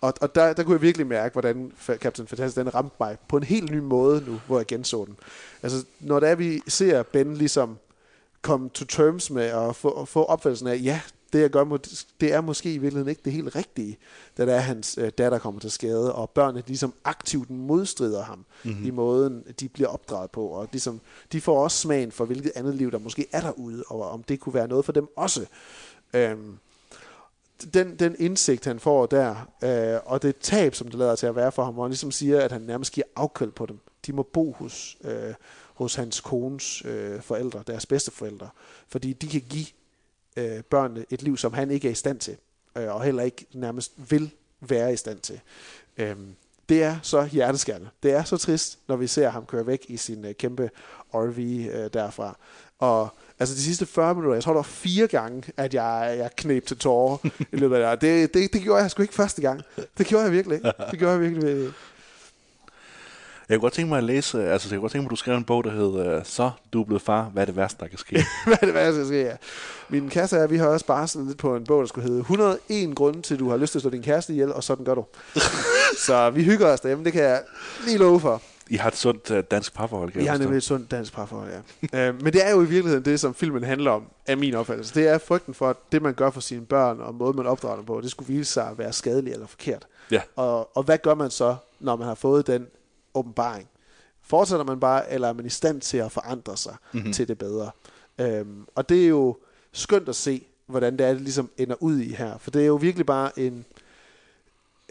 og, 0.00 0.14
og 0.20 0.34
der, 0.34 0.52
der 0.52 0.62
kunne 0.62 0.72
jeg 0.72 0.82
virkelig 0.82 1.06
mærke, 1.06 1.32
hvordan 1.32 1.72
Captain 1.86 2.28
Fantastic 2.28 2.64
den 2.64 2.74
ramte 2.74 2.96
mig 3.00 3.16
på 3.28 3.36
en 3.36 3.42
helt 3.42 3.70
ny 3.70 3.78
måde 3.78 4.24
nu, 4.26 4.40
hvor 4.46 4.58
jeg 4.58 4.66
genså 4.66 5.04
den. 5.04 5.16
Altså, 5.62 5.84
når 6.00 6.20
det 6.20 6.28
er, 6.28 6.34
vi 6.34 6.60
ser 6.68 7.02
Ben 7.02 7.34
ligesom 7.34 7.78
komme 8.42 8.68
to 8.68 8.84
terms 8.84 9.30
med 9.30 9.44
at 9.44 9.76
få, 9.76 10.00
at 10.02 10.08
få 10.08 10.24
opfattelsen 10.24 10.68
af, 10.68 10.80
ja, 10.82 11.00
det 11.32 11.40
jeg 11.40 11.50
gør, 11.50 11.78
det 12.20 12.32
er 12.32 12.40
måske 12.40 12.74
i 12.74 12.78
virkeligheden 12.78 13.10
ikke 13.10 13.22
det 13.24 13.32
helt 13.32 13.56
rigtige, 13.56 13.98
da 14.38 14.46
der 14.46 14.54
er 14.54 14.60
hans 14.60 14.98
øh, 15.00 15.10
datter 15.18 15.38
kommer 15.38 15.60
til 15.60 15.70
skade, 15.70 16.14
og 16.14 16.30
børnene 16.30 16.62
ligesom 16.66 16.94
aktivt 17.04 17.50
modstrider 17.50 18.22
ham 18.22 18.44
mm-hmm. 18.64 18.86
i 18.86 18.90
måden, 18.90 19.44
de 19.60 19.68
bliver 19.68 19.88
opdraget 19.88 20.30
på, 20.30 20.46
og 20.46 20.68
ligesom, 20.72 21.00
de 21.32 21.40
får 21.40 21.62
også 21.62 21.78
smagen 21.78 22.12
for, 22.12 22.24
hvilket 22.24 22.52
andet 22.54 22.74
liv, 22.74 22.90
der 22.90 22.98
måske 22.98 23.26
er 23.32 23.40
derude, 23.40 23.84
og 23.86 24.10
om 24.10 24.22
det 24.22 24.40
kunne 24.40 24.54
være 24.54 24.68
noget 24.68 24.84
for 24.84 24.92
dem 24.92 25.08
også. 25.16 25.46
Øhm, 26.14 26.58
den, 27.74 27.96
den 27.98 28.16
indsigt, 28.18 28.64
han 28.64 28.80
får 28.80 29.06
der, 29.06 29.50
øh, 29.62 30.00
og 30.04 30.22
det 30.22 30.36
tab, 30.36 30.74
som 30.74 30.88
det 30.88 30.98
lader 30.98 31.16
til 31.16 31.26
at 31.26 31.36
være 31.36 31.52
for 31.52 31.64
ham, 31.64 31.74
hvor 31.74 31.82
han 31.82 31.90
ligesom 31.90 32.10
siger, 32.10 32.40
at 32.40 32.52
han 32.52 32.60
nærmest 32.60 32.92
giver 32.92 33.06
afkald 33.16 33.52
på 33.52 33.66
dem. 33.66 33.78
De 34.06 34.12
må 34.12 34.22
bo 34.22 34.52
hos, 34.52 34.96
øh, 35.04 35.34
hos 35.74 35.94
hans 35.94 36.20
kones 36.20 36.84
øh, 36.84 37.20
forældre, 37.20 37.62
deres 37.66 37.86
bedsteforældre, 37.86 38.48
fordi 38.88 39.12
de 39.12 39.28
kan 39.28 39.42
give 39.48 39.66
øh, 40.36 40.62
børnene 40.62 41.04
et 41.10 41.22
liv, 41.22 41.36
som 41.36 41.52
han 41.52 41.70
ikke 41.70 41.88
er 41.88 41.92
i 41.92 41.94
stand 41.94 42.20
til, 42.20 42.36
øh, 42.76 42.94
og 42.94 43.02
heller 43.02 43.22
ikke 43.22 43.46
nærmest 43.52 43.92
vil 44.10 44.30
være 44.60 44.92
i 44.92 44.96
stand 44.96 45.20
til. 45.20 45.40
Øh, 45.96 46.16
det 46.68 46.82
er 46.82 46.96
så 47.02 47.24
hjerteskærende. 47.24 47.88
Det 48.02 48.12
er 48.12 48.24
så 48.24 48.36
trist, 48.36 48.78
når 48.88 48.96
vi 48.96 49.06
ser 49.06 49.28
ham 49.28 49.46
køre 49.46 49.66
væk 49.66 49.86
i 49.88 49.96
sin 49.96 50.24
øh, 50.24 50.34
kæmpe 50.34 50.70
RV 51.14 51.38
øh, 51.38 51.90
derfra. 51.92 52.38
Og 52.78 53.08
altså 53.38 53.54
de 53.54 53.62
sidste 53.62 53.86
40 53.86 54.14
minutter, 54.14 54.34
jeg 54.34 54.42
tror, 54.42 54.52
der 54.52 54.58
var 54.58 54.62
fire 54.62 55.06
gange, 55.06 55.42
at 55.56 55.74
jeg, 55.74 56.14
jeg 56.18 56.30
knep 56.36 56.66
til 56.66 56.78
tårer 56.78 57.18
i 57.52 57.56
løbet 57.56 57.76
af 57.76 57.98
det. 57.98 58.10
Det, 58.10 58.34
det. 58.34 58.52
det 58.52 58.62
gjorde 58.62 58.82
jeg 58.82 58.90
sgu 58.90 59.02
ikke 59.02 59.14
første 59.14 59.42
gang. 59.42 59.62
Det 59.98 60.06
gjorde 60.06 60.24
jeg 60.24 60.32
virkelig 60.32 60.56
ikke. 60.56 60.72
Det 60.90 60.98
gjorde 60.98 61.12
jeg 61.12 61.20
virkelig, 61.20 61.42
virkelig. 61.42 61.66
ikke. 61.66 61.78
Jeg 63.48 63.56
kunne 63.56 63.60
godt 63.60 63.72
tænke 63.72 63.88
mig 63.88 63.98
at 63.98 64.04
læse, 64.04 64.48
altså 64.48 64.68
jeg 64.68 64.76
kunne 64.76 64.80
godt 64.80 64.92
tænke 64.92 65.02
mig, 65.02 65.06
at 65.06 65.10
du 65.10 65.16
skrev 65.16 65.36
en 65.36 65.44
bog, 65.44 65.64
der 65.64 65.70
hed 65.70 66.06
øh, 66.06 66.24
Så, 66.24 66.50
du 66.72 66.80
er 66.80 66.84
blevet 66.84 67.02
far, 67.02 67.22
hvad 67.24 67.42
er 67.42 67.46
det 67.46 67.56
værste, 67.56 67.80
der 67.80 67.88
kan 67.88 67.98
ske? 67.98 68.24
hvad 68.46 68.56
er 68.62 68.66
det 68.66 68.74
værste, 68.74 69.00
der 69.00 69.06
sker? 69.06 69.20
Ja. 69.20 69.36
Min 69.88 70.10
kæreste 70.10 70.34
og 70.34 70.40
jeg, 70.40 70.50
vi 70.50 70.56
har 70.56 70.66
også 70.66 70.86
bare 70.86 71.08
sådan 71.08 71.26
lidt 71.26 71.38
på 71.38 71.56
en 71.56 71.64
bog, 71.64 71.80
der 71.80 71.86
skulle 71.86 72.08
hedde 72.08 72.20
101 72.20 72.96
grunde 72.96 73.22
til, 73.22 73.38
du 73.38 73.50
har 73.50 73.56
lyst 73.56 73.72
til 73.72 73.78
at 73.78 73.80
slå 73.80 73.90
din 73.90 74.02
kæreste 74.02 74.32
ihjel, 74.32 74.52
og 74.52 74.64
sådan 74.64 74.84
gør 74.84 74.94
du. 74.94 75.04
så 76.06 76.30
vi 76.30 76.44
hygger 76.44 76.66
os 76.66 76.80
derhjemme, 76.80 77.04
det 77.04 77.12
kan 77.12 77.22
jeg 77.22 77.42
lige 77.84 77.98
love 77.98 78.20
for. 78.20 78.42
I 78.70 78.76
har 78.76 78.88
et 78.88 78.96
sundt 78.96 79.30
uh, 79.30 79.38
dansk 79.50 79.74
parforhold, 79.74 80.10
kan 80.10 80.20
Vi 80.20 80.24
jeg 80.24 80.32
har 80.32 80.36
forstå. 80.36 80.44
nemlig 80.44 80.56
et 80.56 80.62
sundt 80.62 80.90
dansk 80.90 81.12
parforhold, 81.12 81.50
ja. 81.92 82.08
øh, 82.08 82.22
men 82.22 82.32
det 82.32 82.46
er 82.46 82.50
jo 82.50 82.62
i 82.62 82.66
virkeligheden 82.66 83.04
det, 83.04 83.20
som 83.20 83.34
filmen 83.34 83.62
handler 83.64 83.90
om, 83.90 84.04
af 84.26 84.36
min 84.36 84.54
opfattelse. 84.54 84.94
Det 84.94 85.08
er 85.08 85.18
frygten 85.18 85.54
for, 85.54 85.70
at 85.70 85.76
det, 85.92 86.02
man 86.02 86.14
gør 86.14 86.30
for 86.30 86.40
sine 86.40 86.66
børn, 86.66 87.00
og 87.00 87.14
måden, 87.14 87.36
man 87.36 87.46
opdrager 87.46 87.76
dem 87.76 87.84
på, 87.84 88.00
det 88.00 88.10
skulle 88.10 88.34
vise 88.34 88.52
sig 88.52 88.68
at 88.68 88.78
være 88.78 88.92
skadeligt 88.92 89.34
eller 89.34 89.46
forkert. 89.46 89.86
Ja. 90.10 90.22
Og, 90.36 90.76
og 90.76 90.82
hvad 90.82 90.98
gør 90.98 91.14
man 91.14 91.30
så, 91.30 91.56
når 91.80 91.96
man 91.96 92.06
har 92.08 92.14
fået 92.14 92.46
den 92.46 92.66
åbenbaring? 93.14 93.68
Fortsætter 94.22 94.64
man 94.64 94.80
bare, 94.80 95.12
eller 95.12 95.28
er 95.28 95.32
man 95.32 95.46
i 95.46 95.50
stand 95.50 95.80
til 95.80 95.96
at 95.98 96.12
forandre 96.12 96.56
sig 96.56 96.72
Mhm. 96.92 96.98
mm-hmm. 96.98 97.12
til 97.12 97.28
det 97.28 97.38
bedre? 97.38 97.70
Øhm, 98.20 98.66
og 98.74 98.88
det 98.88 99.04
er 99.04 99.08
jo 99.08 99.36
skønt 99.72 100.08
at 100.08 100.16
se, 100.16 100.46
hvordan 100.66 100.96
det 100.98 101.06
er, 101.06 101.12
det 101.12 101.20
ligesom 101.22 101.50
ender 101.58 101.74
ud 101.80 101.98
i 101.98 102.12
her. 102.14 102.38
For 102.38 102.50
det 102.50 102.62
er 102.62 102.66
jo 102.66 102.74
virkelig 102.76 103.06
bare 103.06 103.38
en... 103.38 103.64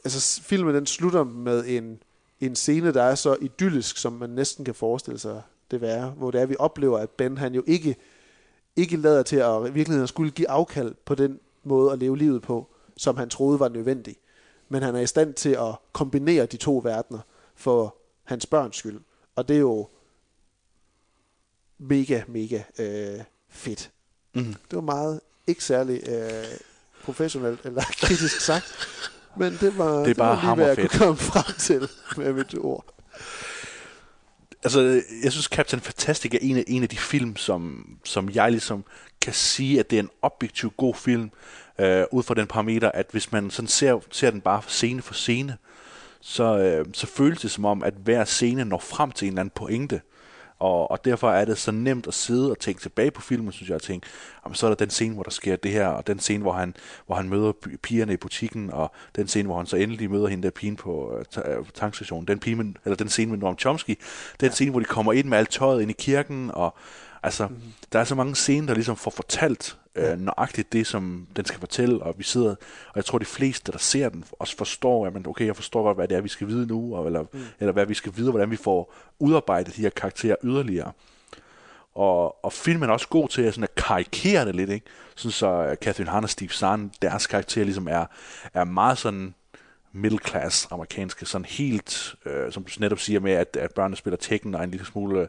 Altså, 0.05 0.41
filmen 0.41 0.75
den 0.75 0.85
slutter 0.85 1.23
med 1.23 1.63
en, 1.67 1.99
en 2.39 2.55
scene, 2.55 2.93
der 2.93 3.03
er 3.03 3.15
så 3.15 3.37
idyllisk, 3.41 3.97
som 3.97 4.13
man 4.13 4.29
næsten 4.29 4.65
kan 4.65 4.75
forestille 4.75 5.19
sig 5.19 5.41
det 5.71 5.81
være. 5.81 6.09
Hvor 6.09 6.31
det 6.31 6.41
er, 6.41 6.45
vi 6.45 6.55
oplever, 6.59 6.99
at 6.99 7.09
Ben 7.09 7.37
han 7.37 7.55
jo 7.55 7.63
ikke, 7.67 7.95
ikke 8.75 8.97
lader 8.97 9.23
til 9.23 9.35
at 9.35 9.67
i 9.67 9.73
virkeligheden 9.73 10.07
skulle 10.07 10.31
give 10.31 10.49
afkald 10.49 10.95
på 11.05 11.15
den 11.15 11.39
måde 11.63 11.91
at 11.91 11.99
leve 11.99 12.17
livet 12.17 12.41
på, 12.41 12.67
som 12.97 13.17
han 13.17 13.29
troede 13.29 13.59
var 13.59 13.69
nødvendig. 13.69 14.15
Men 14.69 14.83
han 14.83 14.95
er 14.95 14.99
i 14.99 15.07
stand 15.07 15.33
til 15.33 15.49
at 15.49 15.75
kombinere 15.93 16.45
de 16.45 16.57
to 16.57 16.81
verdener 16.83 17.19
for 17.55 17.95
hans 18.23 18.45
børns 18.45 18.77
skyld. 18.77 18.99
Og 19.35 19.47
det 19.47 19.55
er 19.55 19.59
jo 19.59 19.87
mega, 21.77 22.21
mega 22.27 22.63
øh, 22.79 23.23
fedt. 23.49 23.91
Mhm. 24.33 24.53
Det 24.53 24.75
var 24.75 24.81
meget 24.81 25.19
ikke 25.47 25.63
særlig 25.63 26.09
øh, 26.09 26.43
professionelt 27.03 27.65
eller 27.65 27.83
kritisk 27.83 28.41
sagt, 28.41 28.65
men 29.37 29.57
det 29.61 29.77
var, 29.77 29.91
Det 29.91 30.09
er 30.09 30.13
bare 30.13 30.35
var 30.35 30.41
lige, 30.41 30.55
hvad 30.55 30.67
jeg 30.67 30.77
kunne 30.77 30.99
komme 30.99 31.17
frem 31.17 31.55
til 31.57 31.89
med 32.17 32.33
mit 32.33 32.55
ord. 32.59 32.85
Altså, 34.63 35.01
jeg 35.23 35.31
synes, 35.31 35.45
Captain 35.45 35.81
Fantastic 35.81 36.33
er 36.33 36.37
en 36.41 36.57
af, 36.57 36.63
en 36.67 36.83
af 36.83 36.89
de 36.89 36.97
film, 36.97 37.35
som, 37.35 37.87
som 38.03 38.29
jeg 38.29 38.51
ligesom 38.51 38.85
kan 39.21 39.33
sige, 39.33 39.79
at 39.79 39.89
det 39.89 39.95
er 39.95 40.03
en 40.03 40.09
objektiv 40.21 40.73
god 40.77 40.95
film, 40.95 41.31
øh, 41.79 42.03
ud 42.11 42.23
fra 42.23 42.33
den 42.33 42.47
parameter, 42.47 42.91
at 42.91 43.07
hvis 43.11 43.31
man 43.31 43.49
sådan 43.49 43.67
ser, 43.67 43.99
ser 44.11 44.31
den 44.31 44.41
bare 44.41 44.61
scene 44.67 45.01
for 45.01 45.13
scene, 45.13 45.57
så, 46.21 46.57
øh, 46.57 46.85
så 46.93 47.07
føles 47.07 47.41
det 47.41 47.51
som 47.51 47.65
om, 47.65 47.83
at 47.83 47.93
hver 48.03 48.25
scene 48.25 48.65
når 48.65 48.79
frem 48.79 49.11
til 49.11 49.25
en 49.25 49.31
eller 49.33 49.41
anden 49.41 49.53
pointe. 49.55 50.01
Og, 50.65 50.91
og 50.91 51.05
derfor 51.05 51.31
er 51.31 51.45
det 51.45 51.57
så 51.57 51.71
nemt 51.71 52.07
at 52.07 52.13
sidde 52.13 52.51
og 52.51 52.59
tænke 52.59 52.81
tilbage 52.81 53.11
på 53.11 53.21
filmen, 53.21 53.51
synes 53.51 53.69
jeg, 53.69 53.75
og 53.75 53.81
tænke, 53.81 54.07
jamen, 54.45 54.55
så 54.55 54.65
er 54.65 54.69
der 54.69 54.75
den 54.75 54.89
scene, 54.89 55.13
hvor 55.13 55.23
der 55.23 55.31
sker 55.31 55.55
det 55.55 55.71
her, 55.71 55.87
og 55.87 56.07
den 56.07 56.19
scene, 56.19 56.41
hvor 56.41 56.53
han, 56.53 56.75
hvor 57.05 57.15
han 57.15 57.29
møder 57.29 57.51
pi- 57.65 57.77
pigerne 57.77 58.13
i 58.13 58.17
butikken, 58.17 58.69
og 58.73 58.91
den 59.15 59.27
scene, 59.27 59.45
hvor 59.45 59.57
han 59.57 59.65
så 59.65 59.77
endelig 59.77 60.11
møder 60.11 60.27
hende 60.27 60.43
der 60.43 60.49
pigen 60.49 60.75
på 60.75 61.17
øh, 61.37 61.57
øh, 61.57 61.65
tankstationen, 61.73 62.27
den, 62.27 62.39
pige, 62.39 62.55
med- 62.55 62.73
eller 62.85 62.95
den 62.95 63.09
scene 63.09 63.31
med 63.31 63.39
Noam 63.39 63.57
Chomsky, 63.57 63.99
den 64.39 64.51
scene, 64.51 64.71
hvor 64.71 64.79
de 64.79 64.85
kommer 64.85 65.13
ind 65.13 65.27
med 65.27 65.37
alt 65.37 65.49
tøjet 65.51 65.81
ind 65.81 65.91
i 65.91 65.95
kirken, 65.97 66.51
og 66.53 66.75
altså, 67.23 67.47
mm. 67.47 67.55
der 67.91 67.99
er 67.99 68.03
så 68.03 68.15
mange 68.15 68.35
scener, 68.35 68.67
der 68.67 68.73
ligesom 68.73 68.95
får 68.95 69.11
fortalt 69.11 69.77
øh, 69.95 70.19
nøjagtigt 70.19 70.73
det, 70.73 70.87
som 70.87 71.27
den 71.35 71.45
skal 71.45 71.59
fortælle, 71.59 72.03
og 72.03 72.15
vi 72.17 72.23
sidder, 72.23 72.49
og 72.87 72.95
jeg 72.95 73.05
tror, 73.05 73.17
de 73.17 73.25
fleste, 73.25 73.71
der 73.71 73.77
ser 73.77 74.09
den, 74.09 74.25
også 74.39 74.57
forstår, 74.57 75.07
at 75.07 75.13
man, 75.13 75.27
okay, 75.27 75.45
jeg 75.45 75.55
forstår 75.55 75.83
godt, 75.83 75.97
hvad 75.97 76.07
det 76.07 76.17
er, 76.17 76.21
vi 76.21 76.29
skal 76.29 76.47
vide 76.47 76.67
nu, 76.67 76.95
og, 76.95 77.05
eller, 77.05 77.21
mm. 77.21 77.39
eller 77.59 77.73
hvad 77.73 77.85
vi 77.85 77.93
skal 77.93 78.13
vide, 78.15 78.31
hvordan 78.31 78.51
vi 78.51 78.55
får 78.55 78.93
udarbejdet 79.19 79.75
de 79.75 79.81
her 79.81 79.89
karakterer 79.89 80.35
yderligere. 80.43 80.91
Og, 81.95 82.45
og 82.45 82.53
filmen 82.53 82.89
er 82.89 82.93
også 82.93 83.07
god 83.07 83.29
til 83.29 83.41
at, 83.41 83.53
sådan 83.53 83.63
at 83.63 83.75
karikere 83.75 84.45
det 84.45 84.55
lidt, 84.55 84.69
ikke? 84.69 84.85
Sådan 85.15 85.31
så 85.31 85.67
uh, 85.71 85.75
Catherine 85.75 86.11
Hahn 86.11 86.23
og 86.23 86.29
Steve 86.29 86.49
Zahn, 86.49 86.91
deres 87.01 87.27
karakter 87.27 87.63
ligesom 87.63 87.87
er, 87.87 88.05
er 88.53 88.63
meget 88.63 88.97
sådan 88.97 89.33
middle 89.91 90.19
class 90.27 90.67
amerikanske, 90.71 91.25
sådan 91.25 91.45
helt, 91.45 92.15
øh, 92.25 92.51
som 92.51 92.63
du 92.63 92.71
netop 92.79 92.99
siger 92.99 93.19
med, 93.19 93.31
at, 93.31 93.57
at 93.59 93.73
børnene 93.73 93.95
spiller 93.95 94.17
Tekken 94.17 94.55
og 94.55 94.63
en 94.63 94.71
lille 94.71 94.85
smule 94.85 95.27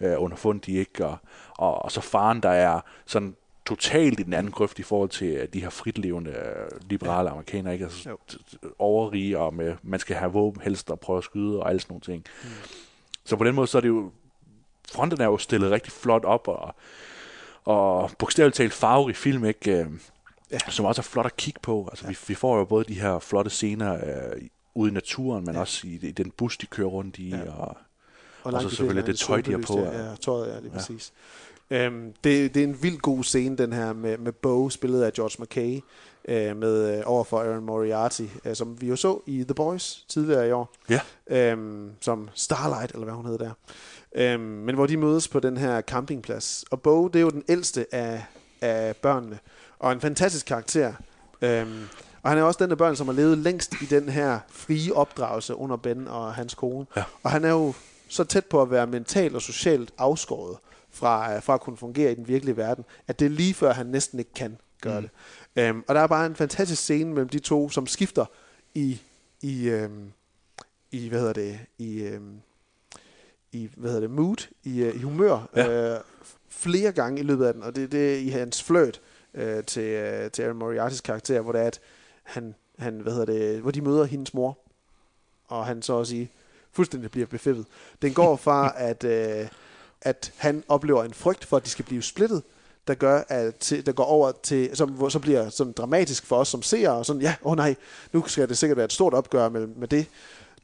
øh, 0.00 0.22
underfundige, 0.22 0.78
ikke? 0.78 1.06
Og, 1.06 1.16
og, 1.58 1.84
og 1.84 1.92
så 1.92 2.00
faren, 2.00 2.40
der 2.40 2.50
er 2.50 2.80
sådan 3.06 3.36
totalt 3.70 4.20
i 4.20 4.22
den 4.22 4.32
anden 4.32 4.52
grøft 4.52 4.78
i 4.78 4.82
forhold 4.82 5.08
til 5.08 5.48
de 5.52 5.60
her 5.60 5.70
fritlevende 5.70 6.30
øh, 6.30 6.80
liberale 6.90 7.28
ja. 7.28 7.32
amerikanere, 7.32 7.72
ikke? 7.72 7.84
Altså, 7.84 8.16
overrige, 8.78 9.38
og 9.38 9.54
med, 9.54 9.76
man 9.82 10.00
skal 10.00 10.16
have 10.16 10.32
våben 10.32 10.62
helst 10.62 10.90
og 10.90 11.00
prøve 11.00 11.18
at 11.18 11.24
skyde 11.24 11.60
og 11.60 11.68
alle 11.68 11.80
sådan 11.80 11.92
nogle 11.92 12.00
ting. 12.00 12.24
Mm. 12.44 12.50
Så 13.24 13.36
på 13.36 13.44
den 13.44 13.54
måde, 13.54 13.66
så 13.66 13.78
er 13.78 13.82
det 13.82 13.88
jo, 13.88 14.10
fronten 14.92 15.20
er 15.20 15.24
jo 15.24 15.38
stillet 15.38 15.70
rigtig 15.70 15.92
flot 15.92 16.24
op, 16.24 16.48
og, 16.48 16.74
og 17.64 18.10
bogstaveligt 18.18 18.56
talt 18.56 18.72
farverig 18.72 19.16
film, 19.16 19.44
ikke? 19.44 19.78
Øh, 19.78 19.86
Ja. 20.52 20.58
som 20.68 20.84
også 20.84 21.00
er 21.00 21.02
flot 21.02 21.26
at 21.26 21.36
kigge 21.36 21.60
på. 21.62 21.88
Altså, 21.90 22.04
ja. 22.04 22.10
vi, 22.10 22.18
vi 22.28 22.34
får 22.34 22.58
jo 22.58 22.64
både 22.64 22.84
de 22.84 23.00
her 23.00 23.18
flotte 23.18 23.50
scener 23.50 23.94
øh, 23.94 24.42
ude 24.74 24.90
i 24.90 24.94
naturen, 24.94 25.44
men 25.44 25.54
ja. 25.54 25.60
også 25.60 25.86
i, 25.86 25.90
i 25.90 26.10
den 26.10 26.30
bus, 26.30 26.56
de 26.56 26.66
kører 26.66 26.88
rundt 26.88 27.18
i, 27.18 27.28
ja. 27.28 27.52
og, 27.52 27.76
Og 28.42 28.52
langt 28.52 28.70
så 28.70 28.76
selvfølgelig 28.76 29.06
det 29.06 29.18
tøj, 29.18 29.40
de 29.40 29.50
har 29.50 29.58
på, 29.58 29.78
Ja, 29.78 30.14
tøjet, 30.14 30.54
ja, 30.54 30.60
lige 30.60 30.72
ja. 30.74 30.94
Øhm, 31.70 32.12
det, 32.24 32.54
det 32.54 32.60
er 32.62 32.66
en 32.66 32.82
vild 32.82 32.98
god 32.98 33.24
scene, 33.24 33.56
den 33.56 33.72
her 33.72 33.92
med, 33.92 34.18
med 34.18 34.32
Bo, 34.32 34.70
spillet 34.70 35.02
af 35.02 35.12
George 35.12 35.42
McKay, 35.42 35.80
øh, 36.28 36.56
med 36.56 36.96
øh, 36.98 37.02
overfor 37.06 37.40
Aaron 37.40 37.64
Moriarty, 37.64 38.22
øh, 38.44 38.54
som 38.56 38.80
vi 38.80 38.86
jo 38.88 38.96
så 38.96 39.20
i 39.26 39.44
The 39.44 39.54
Boys 39.54 40.04
tidligere 40.08 40.48
i 40.48 40.50
år, 40.50 40.74
Ja. 40.90 41.00
øhm, 41.30 41.90
som 42.00 42.28
Starlight, 42.34 42.92
eller 42.92 43.04
hvad 43.04 43.14
hun 43.14 43.26
hedder 43.26 43.44
der. 43.44 43.52
Øhm, 44.14 44.42
men 44.42 44.74
hvor 44.74 44.86
de 44.86 44.96
mødes 44.96 45.28
på 45.28 45.40
den 45.40 45.56
her 45.56 45.80
campingplads. 45.80 46.64
Og 46.70 46.82
Bo, 46.82 47.08
det 47.08 47.16
er 47.18 47.22
jo 47.22 47.30
den 47.30 47.44
ældste 47.48 47.86
af, 47.94 48.24
af 48.60 48.96
børnene, 48.96 49.38
og 49.78 49.92
en 49.92 50.00
fantastisk 50.00 50.46
karakter. 50.46 50.92
Øhm, 51.42 51.82
og 52.22 52.30
han 52.30 52.38
er 52.38 52.42
også 52.42 52.64
den 52.64 52.70
af 52.70 52.78
børn, 52.78 52.96
som 52.96 53.06
har 53.08 53.14
levet 53.14 53.38
længst 53.38 53.74
i 53.82 53.84
den 53.84 54.08
her 54.08 54.38
frie 54.48 54.94
opdragelse 54.94 55.54
under 55.54 55.76
Ben 55.76 56.08
og 56.08 56.34
hans 56.34 56.54
kone. 56.54 56.86
Ja. 56.96 57.02
Og 57.22 57.30
han 57.30 57.44
er 57.44 57.50
jo 57.50 57.72
så 58.08 58.24
tæt 58.24 58.44
på 58.46 58.62
at 58.62 58.70
være 58.70 58.86
mentalt 58.86 59.34
og 59.34 59.42
socialt 59.42 59.90
afskåret 59.98 60.56
fra, 60.90 61.34
øh, 61.36 61.42
fra 61.42 61.54
at 61.54 61.60
kunne 61.60 61.76
fungere 61.76 62.12
i 62.12 62.14
den 62.14 62.28
virkelige 62.28 62.56
verden, 62.56 62.84
at 63.08 63.18
det 63.18 63.26
er 63.26 63.30
lige 63.30 63.54
før, 63.54 63.72
han 63.72 63.86
næsten 63.86 64.18
ikke 64.18 64.34
kan 64.34 64.58
gøre 64.80 65.00
mm. 65.00 65.08
det. 65.54 65.62
Øhm, 65.64 65.84
og 65.88 65.94
der 65.94 66.00
er 66.00 66.06
bare 66.06 66.26
en 66.26 66.36
fantastisk 66.36 66.82
scene 66.82 67.10
mellem 67.10 67.28
de 67.28 67.38
to, 67.38 67.70
som 67.70 67.86
skifter 67.86 68.24
i, 68.74 69.00
i, 69.40 69.68
øhm, 69.68 70.12
i 70.90 71.08
hvad 71.08 71.18
hedder 71.18 71.32
det, 71.32 71.58
i, 71.78 72.02
øhm, 72.02 72.40
i 73.52 73.70
hvad 73.76 73.90
hedder 73.90 74.00
det, 74.00 74.10
mood, 74.10 74.48
i, 74.64 74.82
øh, 74.82 74.94
i 74.94 74.98
humør, 75.02 75.48
Ja. 75.56 75.94
øh, 75.94 76.00
flere 76.48 76.92
gange 76.92 77.20
i 77.20 77.22
løbet 77.24 77.46
af 77.46 77.54
den, 77.54 77.62
og 77.62 77.76
det, 77.76 77.92
det 77.92 78.14
er 78.14 78.18
i 78.18 78.28
hans 78.28 78.62
flirt 78.62 79.00
øh, 79.34 79.64
til, 79.64 79.82
øh, 79.82 80.30
til 80.30 80.42
Aaron 80.42 80.56
Moriartys 80.56 81.00
karakter, 81.00 81.40
hvor 81.40 81.52
det 81.52 81.60
er, 81.60 81.66
at 81.66 81.80
han, 82.22 82.54
han, 82.78 83.00
hvad 83.00 83.12
hedder 83.12 83.32
det, 83.32 83.60
hvor 83.60 83.70
de 83.70 83.80
møder 83.80 84.04
hendes 84.04 84.34
mor, 84.34 84.58
og 85.48 85.66
han 85.66 85.82
så 85.82 85.92
også 85.92 86.14
i 86.16 86.28
fuldstændig 86.72 87.10
bliver 87.10 87.26
befippet. 87.26 87.66
Den 88.02 88.14
går 88.14 88.36
fra, 88.36 88.72
at, 88.90 89.04
øh, 89.04 89.48
at 90.02 90.32
han 90.36 90.64
oplever 90.68 91.04
en 91.04 91.14
frygt 91.14 91.44
for, 91.44 91.56
at 91.56 91.64
de 91.64 91.70
skal 91.70 91.84
blive 91.84 92.02
splittet, 92.02 92.42
der 92.88 92.94
gør, 92.94 93.22
at 93.28 93.56
til, 93.56 93.86
der 93.86 93.92
går 93.92 94.04
over 94.04 94.32
til, 94.42 94.70
som, 94.74 94.90
hvor 94.90 95.08
så 95.08 95.18
bliver 95.18 95.48
sådan 95.48 95.72
dramatisk 95.72 96.26
for 96.26 96.36
os 96.36 96.48
som 96.48 96.62
seere, 96.62 96.92
og 96.92 97.06
sådan, 97.06 97.22
ja, 97.22 97.34
åh 97.42 97.52
oh 97.52 97.56
nej, 97.56 97.74
nu 98.12 98.24
skal 98.26 98.48
det 98.48 98.58
sikkert 98.58 98.76
være 98.76 98.84
et 98.84 98.92
stort 98.92 99.14
opgør 99.14 99.48
med, 99.48 99.66
med 99.66 99.88
det, 99.88 100.06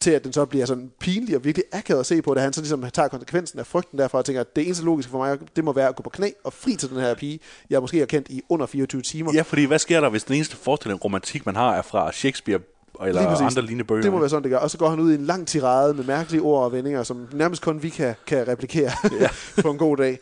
til 0.00 0.10
at 0.10 0.24
den 0.24 0.32
så 0.32 0.44
bliver 0.44 0.66
sådan 0.66 0.90
pinlig 1.00 1.36
og 1.36 1.44
virkelig 1.44 1.64
akavet 1.72 2.00
at 2.00 2.06
se 2.06 2.22
på, 2.22 2.34
da 2.34 2.40
han 2.40 2.52
så 2.52 2.60
ligesom 2.60 2.90
tager 2.92 3.08
konsekvensen 3.08 3.58
af 3.58 3.66
frygten 3.66 3.98
derfra 3.98 4.18
og 4.18 4.24
tænker, 4.24 4.40
at 4.40 4.56
det 4.56 4.64
eneste 4.64 4.84
logiske 4.84 5.10
for 5.10 5.18
mig, 5.18 5.38
det 5.56 5.64
må 5.64 5.72
være 5.72 5.88
at 5.88 5.96
gå 5.96 6.02
på 6.02 6.10
knæ 6.10 6.30
og 6.44 6.52
fri 6.52 6.76
til 6.76 6.90
den 6.90 7.00
her 7.00 7.14
pige, 7.14 7.40
jeg 7.70 7.80
måske 7.80 7.98
har 7.98 8.06
kendt 8.06 8.28
i 8.30 8.42
under 8.48 8.66
24 8.66 9.02
timer. 9.02 9.32
Ja, 9.34 9.42
fordi 9.42 9.64
hvad 9.64 9.78
sker 9.78 10.00
der, 10.00 10.08
hvis 10.08 10.24
den 10.24 10.34
eneste 10.34 10.56
forestilling 10.56 11.04
romantik, 11.04 11.46
man 11.46 11.56
har, 11.56 11.76
er 11.76 11.82
fra 11.82 12.12
Shakespeare 12.12 12.60
eller 13.04 13.28
andre 13.28 13.62
lignende 13.62 13.84
bøger? 13.84 14.02
Det 14.02 14.12
må 14.12 14.18
være 14.18 14.28
sådan, 14.28 14.42
det 14.42 14.50
gør. 14.50 14.58
Og 14.58 14.70
så 14.70 14.78
går 14.78 14.88
han 14.88 15.00
ud 15.00 15.12
i 15.12 15.14
en 15.14 15.26
lang 15.26 15.46
tirade 15.46 15.94
med 15.94 16.04
mærkelige 16.04 16.42
ord 16.42 16.64
og 16.64 16.72
vendinger, 16.72 17.02
som 17.02 17.28
nærmest 17.32 17.62
kun 17.62 17.82
vi 17.82 17.88
kan, 17.88 18.14
kan 18.26 18.48
replikere 18.48 18.90
ja. 19.20 19.28
på 19.62 19.70
en 19.70 19.78
god 19.78 19.96
dag. 19.96 20.18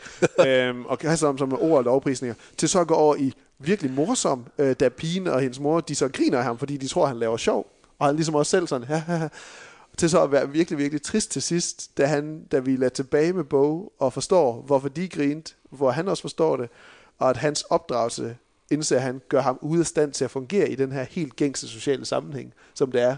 øhm, 0.47 0.87
og 0.87 0.99
kaster 0.99 1.29
om 1.29 1.39
som 1.39 1.53
ord 1.53 1.79
og 1.79 1.85
lovprisninger. 1.85 2.35
Til 2.57 2.69
så 2.69 2.81
at 2.81 2.87
gå 2.87 2.95
over 2.95 3.17
i 3.17 3.33
virkelig 3.59 3.93
morsom, 3.93 4.47
øh, 4.59 4.77
da 4.81 4.89
pigen 4.89 5.27
og 5.27 5.41
hendes 5.41 5.61
mor, 5.61 5.81
de 5.81 5.95
så 5.95 6.09
griner 6.09 6.39
af 6.39 6.45
ham, 6.45 6.59
fordi 6.59 6.77
de 6.77 6.89
tror, 6.89 7.07
han 7.07 7.17
laver 7.17 7.37
sjov. 7.37 7.67
Og 7.99 8.07
han 8.07 8.17
ligesom 8.17 8.35
også 8.35 8.51
selv 8.51 8.67
sådan, 8.67 8.87
til 9.99 10.11
så 10.11 10.23
at 10.23 10.33
være 10.33 10.51
virkelig, 10.51 10.79
virkelig 10.79 11.03
trist 11.03 11.31
til 11.31 11.43
sidst, 11.43 11.99
da, 11.99 12.07
han, 12.07 12.45
da 12.53 12.59
vi 12.59 12.77
lader 12.77 12.89
tilbage 12.89 13.33
med 13.33 13.45
Bo 13.45 13.93
og 13.99 14.13
forstår, 14.13 14.63
hvorfor 14.67 14.89
de 14.89 15.09
grinte, 15.09 15.55
hvor 15.71 15.91
han 15.91 16.09
også 16.09 16.21
forstår 16.21 16.57
det, 16.57 16.69
og 17.19 17.31
at 17.31 17.37
hans 17.37 17.63
opdragelse 17.63 18.37
indser, 18.75 18.99
han 18.99 19.21
gør 19.29 19.41
ham 19.41 19.59
ude 19.63 19.81
af 19.81 19.87
stand 19.87 20.13
til 20.13 20.25
at 20.25 20.31
fungere 20.31 20.71
i 20.71 20.75
den 20.75 20.93
her 20.93 21.03
helt 21.03 21.37
gængse 21.37 21.69
sociale 21.69 22.05
sammenhæng, 22.05 22.53
som 22.75 22.93
det 22.93 23.03
er 23.03 23.17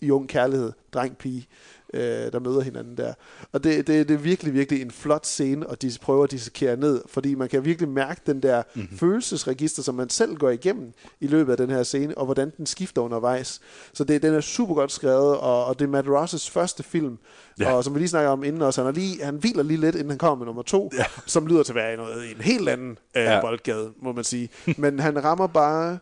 i 0.00 0.10
ung 0.10 0.28
kærlighed, 0.28 0.72
dreng, 0.92 1.18
pige 1.18 1.48
øh, 1.94 2.32
der 2.32 2.38
møder 2.38 2.60
hinanden 2.60 2.96
der. 2.96 3.14
Og 3.52 3.64
det, 3.64 3.86
det, 3.86 4.08
det 4.08 4.14
er 4.14 4.18
virkelig, 4.18 4.54
virkelig 4.54 4.82
en 4.82 4.90
flot 4.90 5.26
scene, 5.26 5.66
og 5.66 5.82
de 5.82 5.92
prøver 6.00 6.24
at 6.24 6.30
dissekere 6.30 6.76
ned, 6.76 7.02
fordi 7.06 7.34
man 7.34 7.48
kan 7.48 7.64
virkelig 7.64 7.88
mærke 7.88 8.20
den 8.26 8.42
der 8.42 8.62
Mhm. 8.74 8.82
mm-hmm. 8.82 8.98
følelsesregister, 8.98 9.82
som 9.82 9.94
man 9.94 10.08
selv 10.10 10.36
går 10.36 10.50
igennem 10.50 10.92
i 11.20 11.26
løbet 11.26 11.50
af 11.52 11.56
den 11.56 11.70
her 11.70 11.82
scene, 11.82 12.18
og 12.18 12.24
hvordan 12.24 12.52
den 12.56 12.66
skifter 12.66 13.02
undervejs. 13.02 13.60
Så 13.92 14.04
det, 14.04 14.22
den 14.22 14.34
er 14.34 14.40
super 14.40 14.74
godt 14.74 14.92
skrevet, 14.92 15.36
og, 15.36 15.64
og 15.64 15.78
det 15.78 15.84
er 15.84 15.88
Matt 15.88 16.06
Ross' 16.08 16.50
første 16.50 16.82
film, 16.82 17.18
Ja. 17.60 17.72
og 17.72 17.84
som 17.84 17.94
vi 17.94 17.98
lige 17.98 18.08
snakker 18.08 18.30
om 18.30 18.44
inden 18.44 18.62
også, 18.62 18.80
han, 18.82 18.88
er 18.88 18.94
lige, 18.94 19.24
han 19.24 19.34
hviler 19.36 19.62
lige 19.62 19.80
lidt, 19.80 19.94
inden 19.94 20.10
han 20.10 20.18
kommer 20.18 20.36
med 20.36 20.46
nummer 20.46 20.62
to, 20.62 20.90
ja. 20.98 21.04
som 21.26 21.46
lyder 21.46 21.62
til 21.62 21.72
at 21.72 21.76
være 21.76 21.92
i 21.92 21.96
noget, 21.96 22.24
i 22.24 22.30
en 22.30 22.40
helt 22.40 22.68
anden 22.68 22.98
øh, 23.16 23.22
Ja. 23.22 23.40
boldgade, 23.40 23.92
må 24.02 24.12
man 24.12 24.24
sige. 24.24 24.48
Men 24.76 24.98
han 25.00 25.24
rammer 25.24 25.46
bare, 25.46 25.98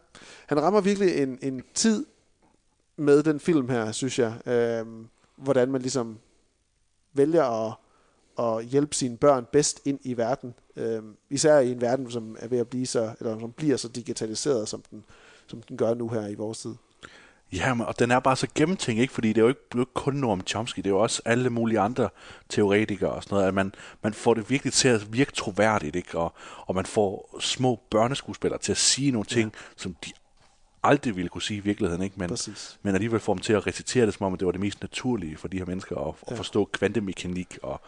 han 0.46 0.62
rammer 0.62 0.80
virkelig 0.80 1.16
en, 1.22 1.38
en 1.42 1.62
tid 1.74 2.06
med 2.96 3.22
den 3.22 3.40
film 3.40 3.68
her, 3.68 3.92
synes 3.92 4.18
jeg. 4.18 4.32
Øh, 4.46 4.86
hvordan 5.36 5.70
man 5.70 5.80
ligesom 5.80 6.18
vælger 7.12 7.44
at, 7.44 7.74
at 8.38 8.64
hjælpe 8.64 8.94
sine 8.94 9.16
børn 9.16 9.46
bedst 9.52 9.80
ind 9.84 9.98
i 10.02 10.16
verden. 10.16 10.54
Øh, 10.76 11.02
især 11.30 11.58
i 11.58 11.72
en 11.72 11.80
verden, 11.80 12.10
som 12.10 12.36
er 12.38 12.48
ved 12.48 12.58
at 12.58 12.68
blive 12.68 12.86
så, 12.86 13.14
eller 13.20 13.40
som 13.40 13.52
bliver 13.52 13.76
så 13.76 13.88
digitaliseret, 13.88 14.68
som 14.68 14.82
den, 14.90 15.04
som 15.46 15.62
den 15.62 15.76
gør 15.76 15.94
nu 15.94 16.08
her 16.08 16.26
i 16.26 16.34
vores 16.34 16.58
tid. 16.58 16.74
Ja, 17.52 17.84
og 17.84 17.98
den 17.98 18.10
er 18.10 18.20
bare 18.20 18.36
så 18.36 18.46
gennemtænkt, 18.54 19.00
ikke? 19.00 19.14
Fordi 19.14 19.28
det 19.28 19.38
er 19.38 19.42
jo 19.42 19.48
ikke, 19.48 19.60
det 19.68 19.74
er 19.74 19.78
jo 19.78 19.82
ikke 19.82 19.94
kun 19.94 20.14
Noam 20.14 20.40
Chomsky, 20.46 20.76
det 20.76 20.86
er 20.86 20.90
jo 20.90 20.98
også 20.98 21.22
alle 21.24 21.50
mulige 21.50 21.80
andre 21.80 22.08
teoretikere 22.48 23.10
og 23.10 23.22
sådan 23.22 23.34
noget, 23.34 23.48
at 23.48 23.54
man, 23.54 23.72
man 24.02 24.14
får 24.14 24.34
det 24.34 24.50
virkelig 24.50 24.72
til 24.72 24.88
at 24.88 25.12
virke 25.12 25.32
troværdigt, 25.32 25.96
ikke? 25.96 26.18
Og, 26.18 26.34
og 26.66 26.74
man 26.74 26.86
får 26.86 27.36
små 27.40 27.80
børneskuespillere 27.90 28.60
til 28.60 28.72
at 28.72 28.78
sige 28.78 29.10
nogle 29.10 29.26
ting, 29.26 29.52
ja. 29.54 29.60
som 29.76 29.96
de 30.04 30.12
aldrig 30.82 31.16
ville 31.16 31.28
kunne 31.28 31.42
sige 31.42 31.56
i 31.56 31.60
virkeligheden, 31.60 32.02
ikke? 32.02 32.16
Men, 32.18 32.28
Præcis. 32.28 32.78
men 32.82 32.94
alligevel 32.94 33.20
får 33.20 33.34
dem 33.34 33.40
til 33.40 33.52
at 33.52 33.66
recitere 33.66 34.06
det, 34.06 34.14
som 34.14 34.26
om 34.26 34.32
at 34.32 34.40
det 34.40 34.46
var 34.46 34.52
det 34.52 34.60
mest 34.60 34.80
naturlige 34.80 35.36
for 35.36 35.48
de 35.48 35.58
her 35.58 35.64
mennesker, 35.66 35.96
at, 36.08 36.14
at 36.28 36.36
forstå 36.36 36.64
kvantemekanik 36.72 37.58
og, 37.62 37.80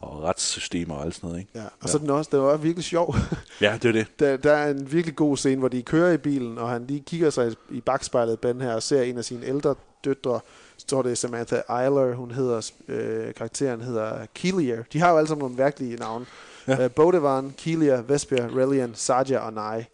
og 0.00 0.22
retssystemer 0.22 0.94
og 0.94 1.04
alt 1.04 1.14
sådan 1.14 1.28
noget, 1.28 1.40
ikke? 1.40 1.50
Ja. 1.54 1.64
Og 1.80 1.88
så 1.88 1.98
den 1.98 2.10
også, 2.10 2.30
den 2.32 2.40
var 2.40 2.56
virkelig 2.56 2.84
sjov. 2.84 3.14
Ja, 3.60 3.78
det 3.82 3.88
er 3.88 3.92
det. 3.92 4.06
Der, 4.18 4.36
der 4.36 4.52
er 4.52 4.70
en 4.70 4.92
virkelig 4.92 5.16
god 5.16 5.36
scene, 5.36 5.58
hvor 5.58 5.68
de 5.68 5.82
kører 5.82 6.12
i 6.12 6.16
bilen, 6.16 6.58
og 6.58 6.68
han 6.70 6.86
lige 6.86 7.00
kigger 7.06 7.30
sig 7.30 7.54
i 7.70 7.80
bagspejlet, 7.80 8.40
Ben 8.40 8.60
her, 8.60 8.74
og 8.74 8.82
ser 8.82 9.02
en 9.02 9.18
af 9.18 9.24
sine 9.24 9.46
ældre 9.46 9.74
døtre, 10.04 10.40
står 10.76 11.02
det 11.02 11.18
Samantha 11.18 11.56
Eiler, 11.56 12.14
hun 12.14 12.30
hedder, 12.30 12.70
øh, 12.88 13.34
karakteren 13.34 13.80
hedder 13.80 14.26
Keelia. 14.34 14.82
De 14.92 15.00
har 15.00 15.10
jo 15.10 15.16
alle 15.16 15.28
sammen 15.28 15.42
nogle 15.42 15.64
virkelige 15.64 15.96
navne. 15.96 16.26
Ja. 16.68 16.72
Ja. 16.72 16.84
Øh, 16.84 16.90
Bodevan, 16.90 17.54
Keelia, 17.56 18.02
Vesper, 18.08 18.56
Relian, 18.56 18.92
Saja 18.94 19.38
og 19.38 19.52
Nai, 19.52 19.84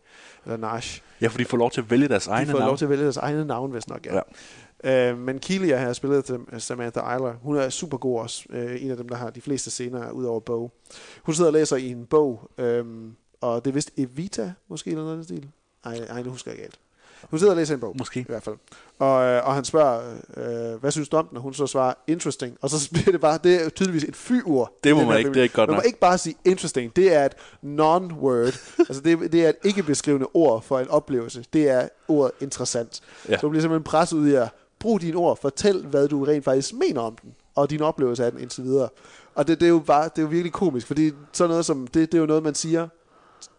eller 0.44 0.56
Nash. 0.56 1.02
Ja, 1.20 1.26
for 1.28 1.38
de 1.38 1.44
får 1.44 1.56
lov 1.56 1.70
til 1.70 1.80
at 1.80 1.90
vælge 1.90 2.08
deres 2.08 2.24
De 2.24 2.30
egne 2.30 2.50
får 2.50 2.58
navn. 2.58 2.68
lov 2.68 2.76
til 2.78 2.84
at 2.84 2.88
vælge 2.90 3.04
deres 3.04 3.16
egne 3.16 3.44
navn, 3.44 3.70
hvis 3.70 3.88
nok. 3.88 4.06
Ja. 4.06 4.20
Ja. 4.84 5.10
Øh, 5.10 5.18
men 5.18 5.38
Keelia 5.38 5.76
har 5.76 5.92
spillet 5.92 6.24
til 6.24 6.38
Samantha 6.58 7.00
Eiler. 7.14 7.34
Hun 7.42 7.56
er 7.56 7.68
super 7.68 7.96
god 7.98 8.20
også. 8.20 8.44
Øh, 8.50 8.82
en 8.84 8.90
af 8.90 8.96
dem, 8.96 9.08
der 9.08 9.16
har 9.16 9.30
de 9.30 9.40
fleste 9.40 9.70
scener 9.70 10.10
ud 10.10 10.24
over 10.24 10.40
bog. 10.40 10.72
Hun 11.22 11.34
sidder 11.34 11.48
og 11.48 11.52
læser 11.52 11.76
i 11.76 11.88
en 11.90 12.06
bog, 12.06 12.50
øhm, 12.58 13.14
og 13.40 13.64
det 13.64 13.70
er 13.70 13.74
vist 13.74 13.90
Evita, 13.96 14.52
måske, 14.68 14.90
eller 14.90 15.02
noget 15.04 15.18
af 15.18 15.26
den 15.26 15.36
stil. 15.38 15.48
Ej, 15.84 15.94
ej, 16.10 16.22
nu 16.22 16.30
husker 16.30 16.50
jeg 16.50 16.60
galt. 16.60 16.78
Hun 17.30 17.38
sidder 17.38 17.52
og 17.52 17.56
læser 17.56 17.74
en 17.74 17.80
bog. 17.80 17.94
Måske. 17.98 18.20
I 18.20 18.24
hvert 18.28 18.42
fald. 18.42 18.56
Og, 18.98 19.24
øh, 19.24 19.46
og 19.46 19.54
han 19.54 19.64
spørger, 19.64 20.14
øh, 20.36 20.80
hvad 20.80 20.90
synes 20.90 21.08
du 21.08 21.16
om 21.16 21.26
den? 21.26 21.36
Og 21.36 21.42
hun 21.42 21.54
så 21.54 21.66
svarer, 21.66 21.94
interesting. 22.06 22.56
Og 22.60 22.70
så 22.70 22.88
bliver 22.92 23.12
det 23.12 23.20
bare, 23.20 23.38
det 23.44 23.64
er 23.64 23.68
tydeligvis 23.68 24.04
et 24.04 24.16
fy-ord. 24.16 24.72
Det 24.84 24.96
må 24.96 25.04
man 25.04 25.18
ikke, 25.18 25.26
film. 25.26 25.32
det 25.32 25.40
er 25.40 25.42
ikke 25.42 25.54
godt 25.54 25.68
Man 25.70 25.74
må 25.74 25.78
nok. 25.78 25.86
ikke 25.86 25.98
bare 25.98 26.18
sige 26.18 26.36
interesting. 26.44 26.96
Det 26.96 27.14
er 27.14 27.24
et 27.24 27.32
non-word. 27.62 28.60
altså 28.88 29.02
det, 29.04 29.32
det 29.32 29.44
er 29.44 29.48
et 29.48 29.56
ikke-beskrivende 29.64 30.26
ord 30.34 30.62
for 30.62 30.78
en 30.78 30.88
oplevelse. 30.88 31.44
Det 31.52 31.68
er 31.68 31.88
ordet 32.08 32.32
interessant. 32.40 33.00
Ja. 33.28 33.34
Så 33.34 33.40
du 33.40 33.48
bliver 33.48 33.62
simpelthen 33.62 33.84
presset 33.84 34.16
ud 34.16 34.28
i 34.28 34.34
at 34.34 34.48
bruge 34.78 35.00
dine 35.00 35.16
ord. 35.16 35.40
Fortæl, 35.40 35.86
hvad 35.86 36.08
du 36.08 36.24
rent 36.24 36.44
faktisk 36.44 36.74
mener 36.74 37.00
om 37.00 37.16
den. 37.22 37.34
Og 37.54 37.70
din 37.70 37.82
oplevelse 37.82 38.24
af 38.24 38.32
den 38.32 38.40
indtil 38.40 38.64
videre. 38.64 38.88
Og 39.34 39.48
det, 39.48 39.60
det, 39.60 39.66
er 39.66 39.70
jo 39.70 39.78
bare, 39.78 40.04
det 40.04 40.18
er 40.18 40.22
jo 40.22 40.28
virkelig 40.28 40.52
komisk. 40.52 40.86
Fordi 40.86 41.12
sådan 41.32 41.50
noget 41.50 41.64
som, 41.64 41.86
det, 41.86 42.12
det 42.12 42.18
er 42.18 42.20
jo 42.20 42.26
noget, 42.26 42.42
man 42.42 42.54
siger 42.54 42.88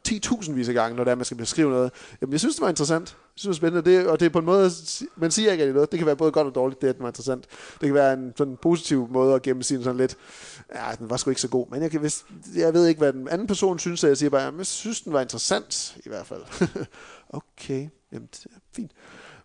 10.000 0.10 0.52
vis 0.52 0.70
af 0.70 0.74
gange, 0.76 0.96
når 0.98 1.04
det 1.04 1.12
er, 1.12 1.16
man 1.16 1.26
skal 1.26 1.38
beskrive 1.38 1.70
noget. 1.70 1.92
Jamen, 2.22 2.32
jeg 2.32 2.40
synes, 2.40 2.56
det 2.56 2.62
var 2.62 2.70
interessant. 2.70 3.18
Jeg 3.36 3.40
synes, 3.40 3.58
det 3.58 3.62
var 3.64 3.70
spændende. 3.70 3.98
Det, 3.98 4.08
og 4.08 4.20
det 4.20 4.26
er 4.26 4.30
på 4.30 4.40
en 4.40 4.46
måde, 4.46 4.70
man 5.16 5.32
siger 5.32 5.52
ikke 5.52 5.64
rigtig 5.64 5.74
noget. 5.74 5.92
Det 5.92 6.00
kan 6.00 6.06
være 6.06 6.16
både 6.16 6.32
godt 6.32 6.48
og 6.48 6.56
dårligt, 6.56 6.82
det 6.82 6.88
at 6.88 6.96
den 6.96 7.04
var 7.04 7.10
interessant. 7.10 7.46
Det 7.74 7.88
kan 7.88 7.94
være 7.94 8.14
en 8.14 8.34
sådan 8.38 8.58
positiv 8.62 9.08
måde 9.10 9.36
at 9.36 9.42
gemme 9.42 9.64
sin 9.64 9.84
sådan 9.84 9.98
lidt, 9.98 10.18
ja, 10.76 10.96
den 11.00 11.10
var 11.10 11.18
sgu 11.18 11.30
ikke 11.30 11.42
så 11.42 11.48
god. 11.48 11.68
Men 11.72 11.82
jeg, 11.82 11.92
kan, 11.92 12.00
hvis, 12.00 12.26
jeg 12.56 12.74
ved 12.74 12.88
ikke, 12.88 13.00
hvad 13.00 13.14
den 13.14 13.28
anden 13.28 13.48
person 13.48 13.80
synes, 13.80 14.00
så 14.00 14.08
jeg 14.08 14.18
siger 14.18 14.30
bare, 14.30 14.54
jeg 14.58 14.66
synes, 14.66 15.02
den 15.02 15.14
var 15.14 15.22
interessant, 15.22 15.98
i 16.06 16.10
hvert 16.10 16.28
fald. 16.28 16.42
okay, 17.30 17.90
jamen, 18.12 18.30
det 18.32 18.46
er 18.46 18.60
fint. 18.76 18.92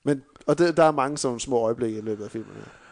Men, 0.05 0.23
og 0.47 0.59
det, 0.59 0.77
der 0.77 0.85
er 0.85 0.93
mange 0.93 1.19
sådan 1.19 1.41
små 1.41 1.59
øjeblikke 1.59 1.99
i 1.99 2.03
løbet 2.03 2.25
af 2.25 2.31
filmen. 2.31 2.55
her. 2.55 2.86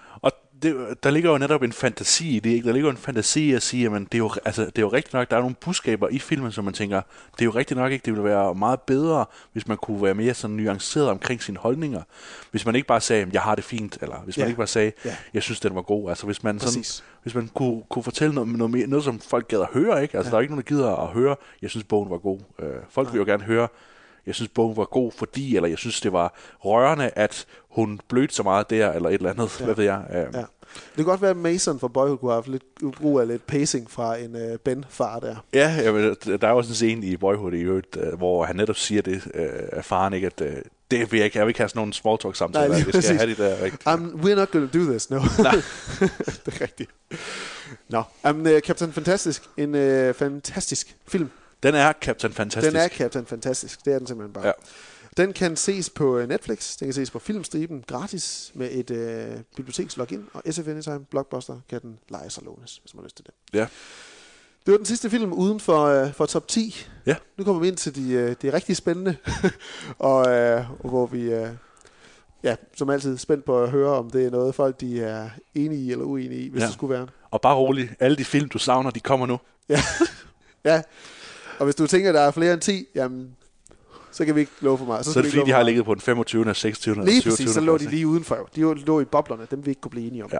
Det, 0.64 1.03
der 1.05 1.11
ligger 1.11 1.31
jo 1.31 1.38
netop 1.38 1.62
en 1.62 1.72
fantasi 1.72 2.37
i 2.37 2.40
det, 2.40 2.50
ikke? 2.50 2.66
Der 2.66 2.72
ligger 2.72 2.87
jo 2.88 2.90
en 2.90 2.96
fantasi 2.96 3.53
at 3.53 3.62
sige, 3.62 3.87
at 3.87 3.92
det 3.92 4.14
er, 4.14 4.18
jo, 4.18 4.31
altså, 4.44 4.64
det 4.64 4.79
er 4.79 4.83
jo 4.83 4.88
rigtigt 4.88 5.14
nok, 5.14 5.31
der 5.31 5.37
er 5.37 5.40
nogle 5.40 5.55
budskaber 5.61 6.09
i 6.09 6.18
filmen, 6.18 6.53
som 6.53 6.64
man 6.64 6.74
tænker, 6.74 7.00
det 7.33 7.40
er 7.40 7.44
jo 7.44 7.50
rigtigt 7.50 7.79
nok 7.81 7.92
ikke, 7.92 8.05
det 8.05 8.12
ville 8.12 8.24
være 8.24 8.55
meget 8.55 8.81
bedre, 8.81 9.24
hvis 9.53 9.68
man 9.68 9.77
kunne 9.77 10.03
være 10.03 10.14
mere 10.14 10.35
sådan 10.35 10.57
nuanceret 10.57 11.09
omkring 11.09 11.42
sine 11.42 11.59
holdninger. 11.59 12.03
Hvis 12.50 12.66
man 12.66 12.74
ikke 12.74 12.87
bare 12.88 13.00
sagde, 13.00 13.27
jeg 13.33 13.40
har 13.42 13.55
det 13.55 13.64
fint, 13.64 13.98
eller 14.03 14.16
hvis 14.24 14.37
man 14.37 14.44
Ja. 14.44 14.48
ikke 14.48 14.57
bare 14.59 14.66
sagde, 14.66 14.92
Ja. 15.05 15.16
jeg 15.35 15.42
synes, 15.42 15.61
den 15.61 15.74
var 15.74 15.83
god. 15.83 16.09
Altså 16.09 16.27
hvis 16.27 16.42
man, 16.42 16.59
sådan, 16.61 16.66
Præcis. 16.81 17.05
hvis 17.22 17.35
man 17.35 17.50
kunne, 17.55 17.83
kunne 17.90 18.03
fortælle 18.03 18.35
noget, 18.35 18.48
noget, 18.50 18.70
mere, 18.70 18.87
noget, 18.87 19.05
som 19.05 19.20
folk 19.20 19.48
gad 19.48 19.61
at 19.61 19.68
høre, 19.72 20.03
ikke? 20.03 20.16
Altså 20.16 20.29
ja. 20.29 20.31
der 20.31 20.37
er 20.37 20.40
ikke 20.40 20.53
nogen, 20.55 20.64
der 20.64 20.68
gider 20.68 20.96
at 20.96 21.09
høre, 21.09 21.37
jeg 21.62 21.70
synes, 21.70 21.85
bogen 21.85 22.11
var 22.11 22.18
god. 22.18 22.38
Øh, 22.59 22.68
folk 22.90 23.12
vil 23.12 23.18
jo 23.18 23.24
gerne 23.24 23.42
høre, 23.44 23.68
jeg 24.27 24.35
synes, 24.35 24.48
bogen 24.55 24.77
var 24.77 24.85
god, 24.85 25.12
fordi, 25.12 25.57
eller 25.57 25.68
jeg 25.68 25.79
synes, 25.79 26.00
det 26.00 26.12
var 26.12 26.35
rørende, 26.64 27.11
at 27.16 27.46
hun 27.70 28.00
blødte 28.09 28.35
så 28.35 28.42
meget 28.42 28.70
der, 28.70 28.92
eller 28.92 29.09
et 29.09 29.14
eller 29.14 29.31
andet, 29.31 29.61
ja. 29.61 29.64
hvad 29.64 29.74
ved 29.74 29.85
jeg. 29.85 30.03
Øh, 30.11 30.16
Ja. 30.40 30.44
Det 30.74 30.96
kan 30.96 31.04
godt 31.04 31.22
være, 31.22 31.30
at 31.30 31.37
Mason 31.37 31.80
fra 31.80 31.88
Boyhood 31.88 32.18
kunne 32.18 32.30
have 32.30 32.42
haft 32.42 32.48
lidt 32.48 32.94
brug 32.96 33.20
af 33.20 33.28
lidt 33.28 33.46
pacing 33.46 33.90
fra 33.90 34.16
en 34.16 34.34
uh, 34.34 34.54
Ben-far 34.64 35.20
der. 35.20 35.37
Ja, 35.52 35.76
jamen, 35.82 36.16
der 36.40 36.48
er 36.48 36.52
også 36.52 36.70
en 36.70 36.74
scene 36.74 37.06
i 37.06 37.16
Boyhood 37.16 37.52
i 37.52 37.60
øvrigt, 37.60 37.96
øh, 38.00 38.18
hvor 38.18 38.44
han 38.44 38.56
netop 38.56 38.76
siger 38.76 39.02
det 39.02 39.22
øh, 39.34 39.48
af 39.72 39.84
faren, 39.84 40.12
ikke, 40.12 40.26
at 40.26 40.40
øh, 40.40 40.56
det 40.90 41.12
vil 41.12 41.18
jeg 41.18 41.24
ikke, 41.24 41.38
jeg 41.38 41.46
vil 41.46 41.50
ikke 41.50 41.60
have 41.60 41.68
sådan 41.68 41.78
nogle 41.78 41.92
small 41.92 42.18
talk 42.18 42.37
samtaler, 42.37 42.68
Nej, 42.68 42.76
vi 42.76 42.82
skal 42.82 42.92
præcis. 42.92 43.16
have 43.16 43.30
det 43.30 43.38
der. 43.38 43.64
Ikke? 43.64 43.78
Um, 43.92 44.20
we're 44.24 44.34
not 44.34 44.48
to 44.48 44.60
do 44.60 44.90
this, 44.90 45.10
no. 45.10 45.18
det 46.44 46.54
er 46.54 46.60
rigtigt. 46.60 46.90
Nå, 47.88 48.02
um, 48.30 48.40
uh, 48.40 48.58
Captain 48.58 48.92
Fantastic. 48.92 49.40
En 49.56 49.74
uh, 49.74 50.14
fantastisk 50.14 50.96
film. 51.08 51.30
Den 51.62 51.74
er 51.74 51.92
Captain 52.00 52.32
Fantastic. 52.32 52.72
Den 52.72 52.80
er 52.80 52.88
Captain 52.88 53.26
Fantastic. 53.26 53.76
Det 53.84 53.94
er 53.94 53.98
den 53.98 54.06
simpelthen 54.06 54.32
bare. 54.32 54.46
Ja. 54.46 54.52
Den 55.16 55.33
kan 55.33 55.57
ses 55.57 55.90
på 55.90 56.18
øh, 56.18 56.29
Netflix. 56.29 56.77
Den 56.77 56.87
kan 56.87 56.92
ses 56.94 57.11
på 57.11 57.18
Filmstriben 57.18 57.85
gratis 57.87 58.53
med 58.55 58.68
et 58.72 58.90
uh, 58.90 59.40
bibliotekslogin. 59.57 60.24
Og 60.33 60.42
SF 60.50 60.68
Anytime 60.68 61.05
Blockbuster 61.11 61.61
kan 61.70 61.81
den 61.81 61.98
lejes 62.09 62.38
og 62.38 62.44
lånes, 62.44 62.77
hvis 62.77 62.94
man 62.94 63.00
har 63.03 63.05
lyst 63.05 63.16
til 63.16 63.27
det. 63.27 63.35
Ja. 63.59 63.66
Det 64.66 64.72
var 64.72 64.77
den 64.77 64.87
sidste 64.87 65.11
film 65.11 65.33
uden 65.33 65.61
for, 65.61 66.03
uh, 66.05 66.12
for 66.12 66.27
top 66.27 66.48
10. 66.48 66.87
Ja. 67.07 67.16
Nu 67.38 67.44
kommer 67.44 67.61
vi 67.61 67.68
ind 67.68 67.77
til 67.77 67.94
de, 67.96 68.24
uh, 68.24 68.33
de 68.42 68.53
rigtig 68.57 68.77
spændende. 68.77 69.16
og, 69.98 70.18
uh, 70.20 70.90
hvor 70.90 71.07
vi... 71.07 71.35
Uh, 71.38 71.48
Ja, 72.42 72.57
som 72.77 72.90
altid 72.90 73.18
spændt 73.18 73.44
på 73.44 73.62
at 73.62 73.70
høre, 73.70 73.90
om 73.98 74.11
det 74.11 74.27
er 74.27 74.31
noget, 74.31 74.55
folk 74.55 74.81
de 74.81 75.00
er 75.03 75.31
enige 75.55 75.81
i 75.83 75.90
eller 75.92 76.05
uenige 76.05 76.40
i, 76.40 76.48
hvis 76.48 76.61
Ja. 76.61 76.66
det 76.66 76.74
skulle 76.74 76.94
være. 76.94 77.07
Og 77.31 77.40
bare 77.40 77.55
rolig, 77.55 77.90
alle 78.00 78.16
de 78.16 78.24
film, 78.24 78.48
du 78.48 78.59
savner, 78.59 78.90
de 78.90 79.00
kommer 79.00 79.27
nu. 79.27 79.38
Ja. 79.68 79.81
ja. 80.64 80.83
Og 81.59 81.64
hvis 81.64 81.74
du 81.74 81.87
tænker, 81.87 82.12
der 82.12 82.20
er 82.20 82.31
flere 82.31 82.53
end 82.53 82.61
10, 82.61 82.87
jamen, 82.94 83.37
så 84.14 84.24
kan 84.24 84.35
vi 84.35 84.40
ikke 84.40 84.53
love 84.61 84.79
for 84.79 84.85
meget. 84.85 85.05
Så, 85.05 85.11
skal 85.11 85.20
er 85.20 85.22
det 85.22 85.33
fordi, 85.33 85.46
de 85.46 85.53
har 85.53 85.62
ligget 85.62 85.85
på 85.85 85.94
den 85.94 86.00
25. 86.00 86.46
og 86.46 86.57
26. 86.57 86.94
meget. 86.94 87.09
Lige 87.09 87.18
og 87.18 87.22
27. 87.22 87.37
præcis, 87.46 87.55
så 87.55 87.61
lå 87.61 87.79
de 87.79 87.90
lige 87.90 88.07
udenfor. 88.07 88.37
jo. 88.57 88.74
De 88.74 88.81
lå 88.85 89.00
i 89.00 89.05
boblerne, 89.05 89.46
dem 89.50 89.66
vi 89.66 89.70
ikke 89.70 89.81
kunne 89.81 89.90
blive 89.90 90.07
enige 90.07 90.24
om. 90.24 90.31
Ja. 90.33 90.38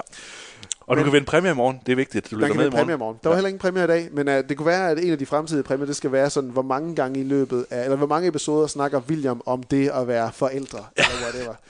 Og 0.81 0.97
du 0.97 1.01
Men- 1.01 1.05
kan 1.05 1.13
vinde 1.13 1.27
præmie 1.27 1.51
i 1.51 1.55
morgen, 1.55 1.81
det 1.87 1.93
er 1.93 1.97
vigtigt. 1.97 2.31
Du 2.31 2.37
Der 2.37 2.41
lytter 2.43 2.55
med 2.55 2.65
i 2.65 2.65
være 2.65 2.71
præmier 2.71 2.95
i 2.97 2.99
morgen. 2.99 2.99
morgen. 2.99 3.19
Der 3.23 3.29
var 3.29 3.37
heller 3.37 3.49
ingen 3.49 3.59
præmier 3.59 3.85
i 3.85 3.87
dag, 3.87 4.09
men 4.13 4.29
uh, 4.29 4.35
det 4.35 4.57
kunne 4.57 4.67
være, 4.67 4.91
at 4.91 4.99
en 4.99 5.13
af 5.13 5.19
de 5.19 5.27
fremtidige 5.27 5.63
præmier, 5.63 5.87
det 5.87 5.97
skal 5.97 6.13
være 6.13 6.31
sådan, 6.31 6.51
hvor 6.51 6.63
mange 6.63 6.95
gange 6.95 7.21
i 7.21 7.25
løbet 7.25 7.67
af, 7.71 7.85
eller 7.85 7.97
hvor 7.97 8.07
mange 8.07 8.29
episoder 8.29 8.67
snakker 8.67 9.01
William 9.09 9.43
om 9.47 9.63
det 9.63 9.89
at 9.89 10.09
være 10.09 10.31
forældre, 10.35 10.85
eller 10.97 11.11
whatever. 11.23 11.55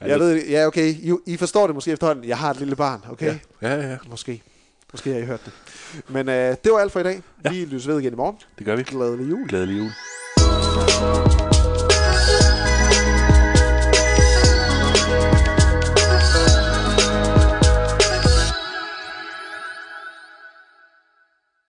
Ja, 0.00 0.06
Jeg 0.06 0.20
ved, 0.20 0.46
ja 0.46 0.66
okay, 0.66 0.94
I, 0.94 1.12
I 1.26 1.36
forstår 1.36 1.66
det 1.66 1.74
måske 1.74 1.90
efterhånden. 1.92 2.24
Jeg 2.24 2.38
har 2.38 2.50
et 2.50 2.58
lille 2.58 2.76
barn, 2.76 3.00
okay? 3.10 3.34
Ja, 3.62 3.74
ja, 3.74 3.88
ja. 3.90 3.96
Måske. 4.10 4.42
Måske 4.92 5.12
har 5.12 5.18
I 5.20 5.24
hørt 5.24 5.40
det. 5.44 5.52
Men 6.08 6.28
øh, 6.28 6.56
det 6.64 6.72
var 6.72 6.78
alt 6.78 6.92
for 6.92 7.00
i 7.00 7.02
dag. 7.02 7.22
Ja. 7.44 7.50
Vi 7.50 7.56
lyttes 7.64 7.88
ved 7.88 7.98
igen 8.00 8.12
i 8.12 8.16
morgen. 8.16 8.36
Det 8.58 8.66
gør 8.66 8.76
vi. 8.76 8.82
Glædelig 8.82 9.30
jul. 9.30 9.48
Glædelig 9.48 9.78
jul. 9.78 9.90